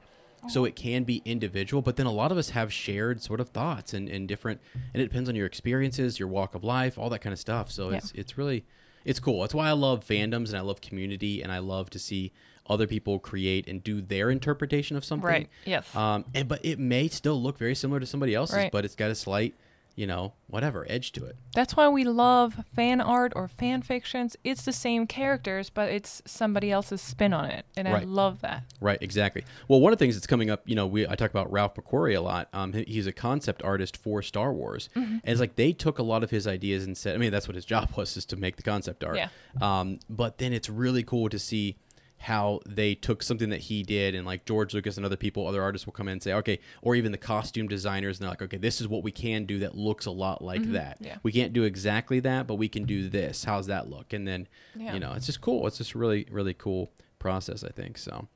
So 0.48 0.64
it 0.64 0.74
can 0.76 1.04
be 1.04 1.22
individual, 1.24 1.82
but 1.82 1.96
then 1.96 2.06
a 2.06 2.12
lot 2.12 2.32
of 2.32 2.38
us 2.38 2.50
have 2.50 2.72
shared 2.72 3.22
sort 3.22 3.40
of 3.40 3.48
thoughts 3.50 3.92
and, 3.94 4.08
and 4.08 4.26
different, 4.26 4.60
and 4.94 5.02
it 5.02 5.06
depends 5.06 5.28
on 5.28 5.34
your 5.36 5.46
experiences, 5.46 6.18
your 6.18 6.28
walk 6.28 6.54
of 6.54 6.64
life, 6.64 6.98
all 6.98 7.10
that 7.10 7.18
kind 7.20 7.32
of 7.32 7.38
stuff. 7.38 7.70
So 7.70 7.90
Yeah. 7.90 7.98
it's 7.98 8.12
it's 8.12 8.38
really 8.38 8.64
it's 9.04 9.20
cool. 9.20 9.40
That's 9.42 9.54
why 9.54 9.68
I 9.68 9.72
love 9.72 10.04
fandoms 10.04 10.48
and 10.48 10.56
I 10.56 10.60
love 10.60 10.80
community 10.80 11.42
and 11.42 11.50
I 11.52 11.58
love 11.58 11.90
to 11.90 11.98
see 11.98 12.32
other 12.66 12.86
people 12.86 13.18
create 13.18 13.66
and 13.66 13.82
do 13.82 14.02
their 14.02 14.30
interpretation 14.30 14.96
of 14.96 15.04
something. 15.04 15.26
Right. 15.26 15.48
Yes. 15.64 15.94
Um, 15.96 16.24
and 16.34 16.48
but 16.48 16.62
it 16.64 16.78
may 16.78 17.08
still 17.08 17.40
look 17.40 17.56
very 17.58 17.74
similar 17.74 18.00
to 18.00 18.06
somebody 18.06 18.34
else's, 18.34 18.56
Right. 18.56 18.72
but 18.72 18.84
it's 18.84 18.94
got 18.94 19.10
a 19.10 19.14
slight, 19.14 19.54
you 19.98 20.06
know, 20.06 20.32
whatever 20.46 20.86
edge 20.88 21.10
to 21.10 21.24
it. 21.24 21.34
That's 21.54 21.76
why 21.76 21.88
we 21.88 22.04
love 22.04 22.64
fan 22.72 23.00
art 23.00 23.32
or 23.34 23.48
fan 23.48 23.82
fictions. 23.82 24.36
It's 24.44 24.62
the 24.62 24.72
same 24.72 25.08
characters, 25.08 25.70
but 25.70 25.88
it's 25.88 26.22
somebody 26.24 26.70
else's 26.70 27.00
spin 27.00 27.32
on 27.32 27.46
it, 27.46 27.64
and 27.76 27.88
I 27.88 28.04
love 28.04 28.40
that. 28.42 28.62
Right, 28.80 28.98
exactly. 29.00 29.44
Well, 29.66 29.80
one 29.80 29.92
of 29.92 29.98
the 29.98 30.04
things 30.04 30.14
that's 30.14 30.28
coming 30.28 30.50
up, 30.50 30.62
you 30.66 30.76
know, 30.76 30.86
we 30.86 31.04
I 31.04 31.16
talk 31.16 31.30
about 31.30 31.50
Ralph 31.50 31.74
McQuarrie 31.74 32.16
a 32.16 32.20
lot. 32.20 32.48
Um, 32.52 32.72
he's 32.74 33.08
a 33.08 33.12
concept 33.12 33.60
artist 33.64 33.96
for 33.96 34.22
Star 34.22 34.52
Wars, 34.52 34.88
and 34.94 35.20
it's 35.24 35.40
like 35.40 35.56
they 35.56 35.72
took 35.72 35.98
a 35.98 36.04
lot 36.04 36.22
of 36.22 36.30
his 36.30 36.46
ideas 36.46 36.84
and 36.84 36.96
said, 36.96 37.16
I 37.16 37.18
mean, 37.18 37.32
that's 37.32 37.48
what 37.48 37.56
his 37.56 37.64
job 37.64 37.90
was, 37.96 38.16
is 38.16 38.24
to 38.26 38.36
make 38.36 38.54
the 38.54 38.62
concept 38.62 39.02
art. 39.02 39.16
Yeah. 39.16 39.30
Um, 39.60 39.98
but 40.08 40.38
then 40.38 40.52
it's 40.52 40.70
really 40.70 41.02
cool 41.02 41.28
to 41.28 41.40
see 41.40 41.76
how 42.20 42.60
they 42.66 42.94
took 42.94 43.22
something 43.22 43.50
that 43.50 43.60
he 43.60 43.82
did 43.82 44.14
and 44.14 44.26
like 44.26 44.44
George 44.44 44.74
Lucas 44.74 44.96
and 44.96 45.06
other 45.06 45.16
people, 45.16 45.46
other 45.46 45.62
artists 45.62 45.86
will 45.86 45.92
come 45.92 46.08
in 46.08 46.12
and 46.12 46.22
say, 46.22 46.32
okay, 46.32 46.58
or 46.82 46.94
even 46.96 47.12
the 47.12 47.18
costume 47.18 47.68
designers, 47.68 48.18
and 48.18 48.24
they're 48.24 48.30
like, 48.30 48.42
okay, 48.42 48.56
this 48.56 48.80
is 48.80 48.88
what 48.88 49.02
we 49.02 49.12
can 49.12 49.44
do 49.46 49.60
that 49.60 49.76
looks 49.76 50.06
a 50.06 50.10
lot 50.10 50.42
like 50.42 50.62
that. 50.72 50.98
Yeah. 51.00 51.18
We 51.22 51.30
can't 51.32 51.52
do 51.52 51.62
exactly 51.64 52.20
that, 52.20 52.46
but 52.46 52.56
we 52.56 52.68
can 52.68 52.84
do 52.84 53.08
this. 53.08 53.44
How's 53.44 53.66
that 53.68 53.88
look? 53.88 54.12
And 54.12 54.26
then, 54.26 54.48
Yeah. 54.76 54.94
you 54.94 55.00
know, 55.00 55.12
it's 55.12 55.26
just 55.26 55.40
cool. 55.40 55.66
It's 55.66 55.78
just 55.78 55.94
a 55.94 55.98
really, 55.98 56.26
really 56.30 56.54
cool 56.54 56.90
process, 57.18 57.62
I 57.62 57.68
think. 57.70 57.98
So. 57.98 58.26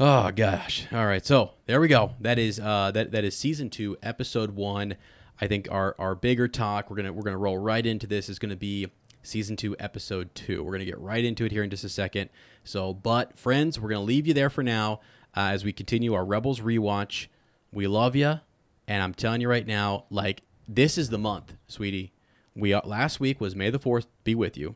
Oh 0.00 0.30
gosh. 0.30 0.86
All 0.92 1.06
right. 1.06 1.24
So 1.26 1.52
there 1.66 1.80
we 1.80 1.88
go. 1.88 2.12
That 2.20 2.38
is 2.38 2.60
uh 2.60 2.92
that 2.92 3.10
that 3.10 3.24
is 3.24 3.36
season 3.36 3.68
two, 3.70 3.96
episode 4.02 4.52
one. 4.52 4.94
I 5.40 5.46
think 5.48 5.68
our 5.70 5.96
our 5.98 6.14
bigger 6.14 6.46
talk. 6.46 6.88
We're 6.90 6.96
gonna 6.96 7.12
we're 7.12 7.22
gonna 7.24 7.36
roll 7.38 7.58
right 7.58 7.84
into 7.84 8.06
this. 8.06 8.28
Is 8.28 8.38
gonna 8.38 8.54
be 8.56 8.86
season 9.22 9.56
two, 9.56 9.76
episode 9.78 10.34
two. 10.34 10.62
We're 10.62 10.72
gonna 10.72 10.84
get 10.84 10.98
right 10.98 11.24
into 11.24 11.44
it 11.44 11.52
here 11.52 11.62
in 11.62 11.70
just 11.70 11.84
a 11.84 11.88
second. 11.88 12.30
So, 12.64 12.92
but 12.94 13.38
friends, 13.38 13.78
we're 13.80 13.88
gonna 13.90 14.02
leave 14.02 14.26
you 14.26 14.34
there 14.34 14.50
for 14.50 14.62
now 14.62 15.00
uh, 15.36 15.50
as 15.52 15.64
we 15.64 15.72
continue 15.72 16.14
our 16.14 16.24
Rebels 16.24 16.60
rewatch. 16.60 17.26
We 17.72 17.86
love 17.86 18.16
you, 18.16 18.40
and 18.86 19.02
I'm 19.02 19.14
telling 19.14 19.40
you 19.40 19.48
right 19.48 19.66
now, 19.66 20.04
like 20.10 20.42
this 20.66 20.98
is 20.98 21.10
the 21.10 21.18
month, 21.18 21.54
sweetie. 21.66 22.12
We 22.54 22.72
uh, 22.72 22.80
last 22.84 23.20
week 23.20 23.40
was 23.40 23.54
May 23.54 23.70
the 23.70 23.78
Fourth 23.78 24.06
be 24.24 24.34
with 24.34 24.56
you 24.56 24.74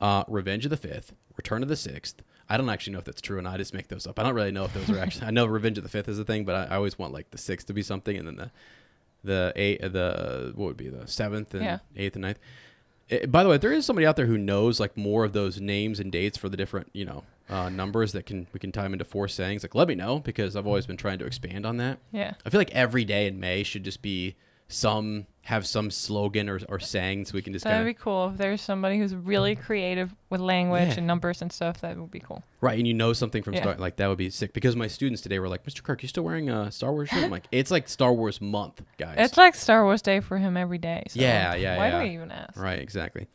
uh, 0.00 0.24
Revenge 0.28 0.64
of 0.64 0.70
the 0.70 0.76
Fifth, 0.76 1.12
Return 1.36 1.62
of 1.62 1.68
the 1.68 1.76
Sixth. 1.76 2.22
I 2.48 2.56
don't 2.56 2.70
actually 2.70 2.94
know 2.94 3.00
if 3.00 3.04
that's 3.04 3.20
true 3.20 3.36
or 3.38 3.42
not. 3.42 3.54
I 3.54 3.56
just 3.58 3.74
make 3.74 3.88
those 3.88 4.06
up. 4.06 4.18
I 4.18 4.22
don't 4.22 4.34
really 4.34 4.50
know 4.52 4.64
if 4.64 4.72
those 4.72 4.88
are 4.88 4.98
actually. 4.98 5.26
I 5.26 5.30
know 5.30 5.44
Revenge 5.44 5.76
of 5.78 5.84
the 5.84 5.90
Fifth 5.90 6.08
is 6.08 6.18
a 6.18 6.24
thing, 6.24 6.44
but 6.46 6.54
I, 6.54 6.72
I 6.72 6.76
always 6.76 6.98
want 6.98 7.12
like 7.12 7.30
the 7.30 7.36
sixth 7.38 7.66
to 7.66 7.74
be 7.74 7.82
something, 7.82 8.16
and 8.16 8.26
then 8.26 8.36
the 8.36 8.50
the 9.24 9.52
eight, 9.56 9.80
the 9.82 10.52
what 10.54 10.66
would 10.66 10.76
be 10.76 10.88
the 10.88 11.06
seventh 11.06 11.52
and 11.54 11.62
Yeah. 11.64 11.78
eighth 11.96 12.14
and 12.14 12.22
ninth. 12.22 12.38
Eh, 13.10 13.26
by 13.26 13.42
the 13.42 13.48
way, 13.48 13.56
if 13.56 13.60
there 13.60 13.72
is 13.72 13.86
somebody 13.86 14.06
out 14.06 14.16
there 14.16 14.26
who 14.26 14.38
knows 14.38 14.80
like 14.80 14.96
more 14.96 15.24
of 15.24 15.32
those 15.32 15.60
names 15.60 16.00
and 16.00 16.12
dates 16.12 16.38
for 16.38 16.48
the 16.48 16.56
different 16.56 16.88
you 16.92 17.04
know 17.04 17.24
uh, 17.48 17.68
numbers 17.68 18.12
that 18.12 18.26
can 18.26 18.46
we 18.52 18.60
can 18.60 18.72
tie 18.72 18.82
them 18.82 18.92
into 18.92 19.04
four 19.04 19.28
sayings. 19.28 19.62
Like, 19.62 19.74
let 19.74 19.88
me 19.88 19.94
know 19.94 20.20
because 20.20 20.56
I've 20.56 20.66
always 20.66 20.86
been 20.86 20.96
trying 20.96 21.18
to 21.20 21.26
expand 21.26 21.64
on 21.66 21.76
that. 21.78 21.98
Yeah. 22.12 22.34
I 22.44 22.50
feel 22.50 22.60
like 22.60 22.70
every 22.72 23.04
day 23.04 23.26
in 23.26 23.40
May 23.40 23.62
should 23.62 23.84
just 23.84 24.02
be 24.02 24.36
some 24.68 25.26
have 25.42 25.66
some 25.66 25.90
slogan 25.90 26.46
or, 26.46 26.60
or 26.68 26.78
saying 26.78 27.24
so 27.24 27.32
we 27.32 27.40
can 27.40 27.54
just 27.54 27.64
That'd 27.64 27.78
kind 27.78 27.86
be 27.86 27.94
cool 27.94 28.28
if 28.28 28.36
there's 28.36 28.60
somebody 28.60 28.98
who's 28.98 29.14
really 29.14 29.56
creative 29.56 30.14
with 30.28 30.42
language 30.42 30.88
Yeah. 30.88 30.94
and 30.98 31.06
numbers 31.06 31.40
and 31.40 31.50
stuff. 31.50 31.80
That 31.80 31.96
would 31.96 32.10
be 32.10 32.20
cool. 32.20 32.42
Right, 32.60 32.76
and 32.78 32.86
you 32.86 32.92
know 32.92 33.14
something 33.14 33.42
from 33.42 33.54
Yeah. 33.54 33.62
Star 33.62 33.76
like 33.76 33.96
that 33.96 34.08
would 34.08 34.18
be 34.18 34.28
sick 34.28 34.52
because 34.52 34.76
my 34.76 34.88
students 34.88 35.22
today 35.22 35.38
were 35.38 35.48
like, 35.48 35.64
"Mr. 35.64 35.82
Kirk, 35.82 36.02
you 36.02 36.08
still 36.08 36.22
wearing 36.24 36.50
a 36.50 36.70
Star 36.70 36.92
Wars 36.92 37.08
shirt?" 37.08 37.24
I'm 37.24 37.30
like, 37.30 37.44
"It's 37.50 37.70
like 37.70 37.88
Star 37.88 38.12
Wars 38.12 38.42
month, 38.42 38.82
guys." 38.98 39.14
It's 39.18 39.38
like 39.38 39.54
Star 39.54 39.84
Wars 39.84 40.02
Day 40.02 40.20
for 40.20 40.36
him 40.36 40.54
every 40.58 40.76
day. 40.78 41.04
So 41.08 41.18
Yeah, 41.18 41.54
yeah, 41.54 41.78
Why 41.78 41.88
yeah. 41.88 41.98
do 42.02 42.04
we 42.08 42.14
even 42.14 42.30
ask? 42.30 42.60
right, 42.60 42.78
exactly. 42.78 43.26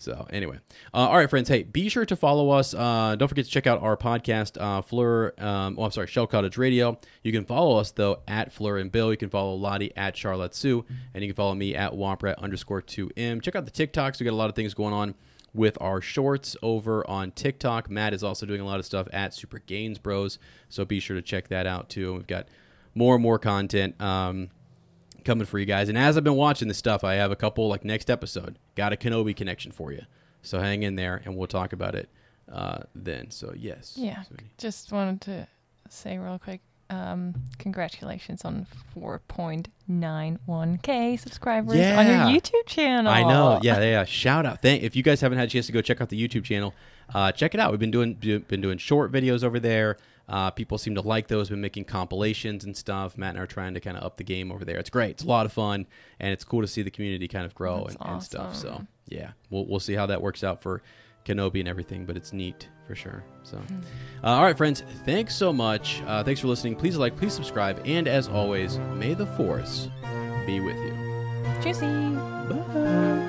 So 0.00 0.26
anyway, 0.30 0.58
uh, 0.94 1.08
all 1.08 1.16
right, 1.18 1.28
friends. 1.28 1.48
Hey, 1.48 1.62
be 1.62 1.90
sure 1.90 2.06
to 2.06 2.16
follow 2.16 2.48
us. 2.48 2.72
Uh, 2.72 3.16
don't 3.16 3.28
forget 3.28 3.44
to 3.44 3.50
check 3.50 3.66
out 3.66 3.82
our 3.82 3.98
podcast, 3.98 4.58
uh, 4.58 4.80
Fleur. 4.80 5.34
Um, 5.36 5.76
oh, 5.78 5.84
I'm 5.84 5.90
sorry, 5.90 6.06
Shell 6.06 6.26
Cottage 6.28 6.56
Radio. 6.56 6.98
You 7.22 7.32
can 7.32 7.44
follow 7.44 7.76
us 7.76 7.90
though 7.90 8.22
at 8.26 8.50
Fleur 8.50 8.78
and 8.78 8.90
Bill. 8.90 9.10
You 9.10 9.18
can 9.18 9.28
follow 9.28 9.54
Lottie 9.54 9.94
at 9.96 10.16
Charlotte 10.16 10.54
Sue, 10.54 10.86
and 11.12 11.22
you 11.22 11.28
can 11.28 11.36
follow 11.36 11.54
me 11.54 11.76
at 11.76 11.92
Womprat 11.92 12.38
underscore 12.38 12.80
two 12.80 13.10
M. 13.14 13.42
Check 13.42 13.54
out 13.54 13.66
the 13.66 13.70
TikToks. 13.70 14.18
We 14.18 14.24
got 14.24 14.32
a 14.32 14.36
lot 14.36 14.48
of 14.48 14.56
things 14.56 14.72
going 14.72 14.94
on 14.94 15.14
with 15.52 15.76
our 15.82 16.00
shorts 16.00 16.56
over 16.62 17.08
on 17.10 17.32
TikTok. 17.32 17.90
Matt 17.90 18.14
is 18.14 18.24
also 18.24 18.46
doing 18.46 18.60
a 18.62 18.64
lot 18.64 18.78
of 18.78 18.86
stuff 18.86 19.06
at 19.12 19.34
Super 19.34 19.58
Gains 19.58 19.98
Bros. 19.98 20.38
So 20.70 20.86
be 20.86 21.00
sure 21.00 21.16
to 21.16 21.22
check 21.22 21.48
that 21.48 21.66
out 21.66 21.90
too. 21.90 22.14
We've 22.14 22.26
got 22.26 22.48
more 22.94 23.16
and 23.16 23.22
more 23.22 23.38
content. 23.38 24.00
Um, 24.00 24.48
coming 25.20 25.46
for 25.46 25.58
you 25.58 25.66
guys. 25.66 25.88
And 25.88 25.98
as 25.98 26.16
I've 26.16 26.24
been 26.24 26.34
watching 26.34 26.68
this 26.68 26.78
stuff, 26.78 27.04
I 27.04 27.14
have 27.14 27.30
a 27.30 27.36
couple 27.36 27.68
like 27.68 27.84
next 27.84 28.10
episode. 28.10 28.58
Got 28.74 28.92
a 28.92 28.96
Kenobi 28.96 29.34
connection 29.34 29.72
for 29.72 29.92
you. 29.92 30.02
So 30.42 30.60
hang 30.60 30.82
in 30.82 30.96
there 30.96 31.22
and 31.24 31.36
we'll 31.36 31.46
talk 31.46 31.72
about 31.72 31.94
it 31.94 32.08
uh, 32.50 32.80
then. 32.94 33.30
So 33.30 33.52
yes. 33.56 33.94
Yeah. 33.96 34.22
sweetie. 34.22 34.50
Just 34.58 34.92
wanted 34.92 35.20
to 35.22 35.46
say 35.88 36.18
real 36.18 36.38
quick. 36.38 36.60
Um, 36.90 37.34
congratulations 37.58 38.44
on 38.44 38.66
4.91k 38.98 41.20
subscribers 41.20 41.76
on 41.76 42.06
your 42.06 42.40
YouTube 42.40 42.66
channel. 42.66 43.12
I 43.12 43.22
know. 43.22 43.60
Yeah, 43.62 43.78
yeah, 43.78 43.84
yeah. 43.84 44.04
Shout 44.04 44.44
out. 44.44 44.60
Thank 44.60 44.82
if 44.82 44.96
you 44.96 45.04
guys 45.04 45.20
haven't 45.20 45.38
had 45.38 45.46
a 45.46 45.50
chance 45.50 45.66
to 45.66 45.72
go 45.72 45.80
check 45.82 46.00
out 46.00 46.08
the 46.08 46.20
YouTube 46.20 46.42
channel, 46.42 46.74
uh, 47.14 47.30
check 47.30 47.54
it 47.54 47.60
out. 47.60 47.70
We've 47.70 47.78
been 47.78 47.92
doing 47.92 48.14
do, 48.14 48.40
been 48.40 48.60
doing 48.60 48.78
short 48.78 49.12
videos 49.12 49.44
over 49.44 49.60
there. 49.60 49.98
Uh, 50.30 50.50
people 50.50 50.78
seem 50.78 50.94
to 50.94 51.00
like 51.02 51.26
those. 51.28 51.50
Been 51.50 51.60
making 51.60 51.84
compilations 51.84 52.64
and 52.64 52.74
stuff. 52.76 53.18
Matt 53.18 53.30
and 53.30 53.40
I 53.40 53.42
are 53.42 53.46
trying 53.46 53.74
to 53.74 53.80
kind 53.80 53.96
of 53.98 54.04
up 54.04 54.16
the 54.16 54.24
game 54.24 54.50
over 54.52 54.64
there. 54.64 54.78
It's 54.78 54.88
great. 54.88 55.10
It's 55.10 55.24
a 55.24 55.28
lot 55.28 55.44
of 55.44 55.52
fun, 55.52 55.86
and 56.20 56.32
it's 56.32 56.44
cool 56.44 56.60
to 56.62 56.68
see 56.68 56.82
the 56.82 56.90
community 56.90 57.26
kind 57.28 57.44
of 57.44 57.54
grow 57.54 57.84
and, 57.84 57.96
and 58.00 58.22
stuff. 58.22 58.54
So 58.54 58.86
yeah, 59.08 59.32
we'll 59.50 59.66
we'll 59.66 59.80
see 59.80 59.94
how 59.94 60.06
that 60.06 60.22
works 60.22 60.44
out 60.44 60.62
for 60.62 60.82
Kenobi 61.24 61.58
and 61.60 61.68
everything. 61.68 62.06
But 62.06 62.16
it's 62.16 62.32
neat 62.32 62.68
for 62.86 62.94
sure. 62.94 63.24
So, 63.42 63.56
Hmm. 63.58 63.80
uh, 64.22 64.28
all 64.28 64.42
right, 64.44 64.56
friends. 64.56 64.82
Thanks 65.04 65.34
so 65.34 65.52
much. 65.52 66.00
Uh, 66.06 66.22
thanks 66.22 66.40
for 66.40 66.46
listening. 66.46 66.76
Please 66.76 66.96
like, 66.96 67.16
please 67.16 67.32
subscribe, 67.34 67.82
and 67.84 68.06
as 68.08 68.28
always, 68.28 68.78
may 68.94 69.14
the 69.14 69.26
force 69.26 69.88
be 70.46 70.60
with 70.60 70.76
you. 70.76 70.94
Juicy. 71.62 73.19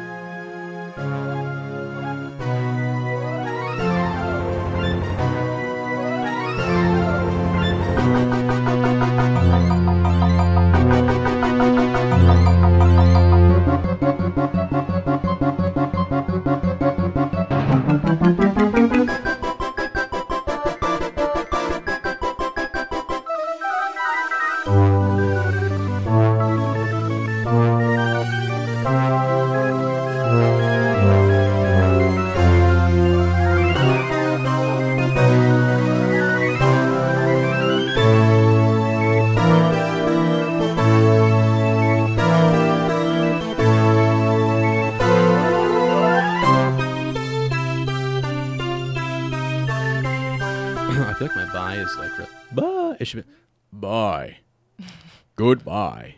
I 51.09 51.13
feel 51.13 51.27
like 51.27 51.35
my 51.35 51.53
bye 51.53 51.75
is 51.75 51.95
like 51.97 52.17
re- 52.17 52.25
bye. 52.51 52.97
It 52.99 53.05
should 53.05 53.25
be 53.25 53.31
bye. 53.73 54.37
Goodbye. 55.35 56.15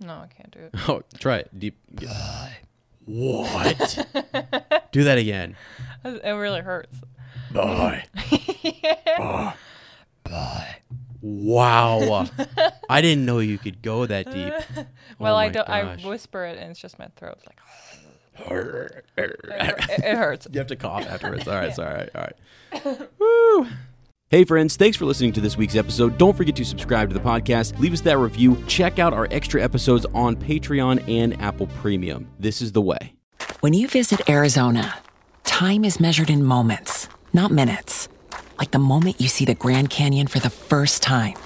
No, 0.00 0.12
I 0.14 0.26
can't 0.36 0.50
do 0.50 0.58
it. 0.60 0.74
Oh, 0.88 1.02
try 1.18 1.36
it. 1.38 1.58
Deep. 1.58 1.76
Bye. 1.92 2.56
What? 3.06 4.06
Do 4.92 5.04
that 5.04 5.16
again. 5.18 5.56
It 6.04 6.30
really 6.32 6.60
hurts. 6.60 6.96
Bye. 7.52 8.04
Bye. 9.16 9.54
Bye. 10.24 10.76
Wow. 11.22 12.26
I 12.90 13.00
didn't 13.00 13.24
know 13.24 13.38
you 13.38 13.58
could 13.58 13.80
go 13.80 14.06
that 14.06 14.30
deep. 14.30 14.52
Well, 15.18 15.34
Oh 15.34 15.38
I 15.38 15.48
don't. 15.48 15.68
I 15.68 15.96
whisper 16.06 16.44
it, 16.44 16.58
and 16.58 16.70
it's 16.72 16.80
just 16.80 16.98
my 16.98 17.06
throat. 17.16 17.38
Like 17.46 17.58
you 17.85 17.85
it, 18.38 19.04
it 19.16 20.16
hurts. 20.16 20.46
You 20.52 20.58
have 20.58 20.68
to 20.68 20.76
cough 20.76 21.06
afterwards. 21.06 21.46
All 21.48 21.54
right. 21.54 21.74
Sorry. 21.74 22.08
All 22.14 22.22
right. 22.22 23.08
Woo. 23.18 23.68
Hey, 24.28 24.44
friends, 24.44 24.74
thanks 24.76 24.96
for 24.96 25.04
listening 25.04 25.32
to 25.34 25.40
this 25.40 25.56
week's 25.56 25.76
episode. 25.76 26.18
Don't 26.18 26.36
forget 26.36 26.56
to 26.56 26.64
subscribe 26.64 27.10
to 27.10 27.14
the 27.14 27.20
podcast, 27.20 27.78
leave 27.78 27.92
us 27.92 28.00
that 28.00 28.18
review, 28.18 28.60
check 28.66 28.98
out 28.98 29.14
our 29.14 29.28
extra 29.30 29.62
episodes 29.62 30.04
on 30.14 30.34
Patreon 30.34 31.08
and 31.08 31.40
Apple 31.40 31.68
Premium. 31.80 32.28
This 32.40 32.60
is 32.60 32.72
the 32.72 32.82
way. 32.82 33.14
When 33.60 33.72
you 33.72 33.86
visit 33.86 34.28
Arizona, 34.28 34.98
time 35.44 35.84
is 35.84 36.00
measured 36.00 36.28
in 36.28 36.44
moments, 36.44 37.08
not 37.32 37.52
minutes. 37.52 38.08
Like 38.58 38.72
the 38.72 38.80
moment 38.80 39.20
you 39.20 39.28
see 39.28 39.44
the 39.44 39.54
Grand 39.54 39.90
Canyon 39.90 40.26
for 40.26 40.40
the 40.40 40.50
first 40.50 41.04
time. 41.04 41.36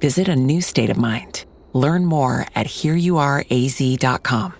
Visit 0.00 0.28
a 0.28 0.36
new 0.36 0.60
state 0.60 0.88
of 0.90 0.96
mind. 0.96 1.46
Learn 1.72 2.04
more 2.04 2.46
at 2.54 2.66
hereyouareaz.com. 2.66 4.54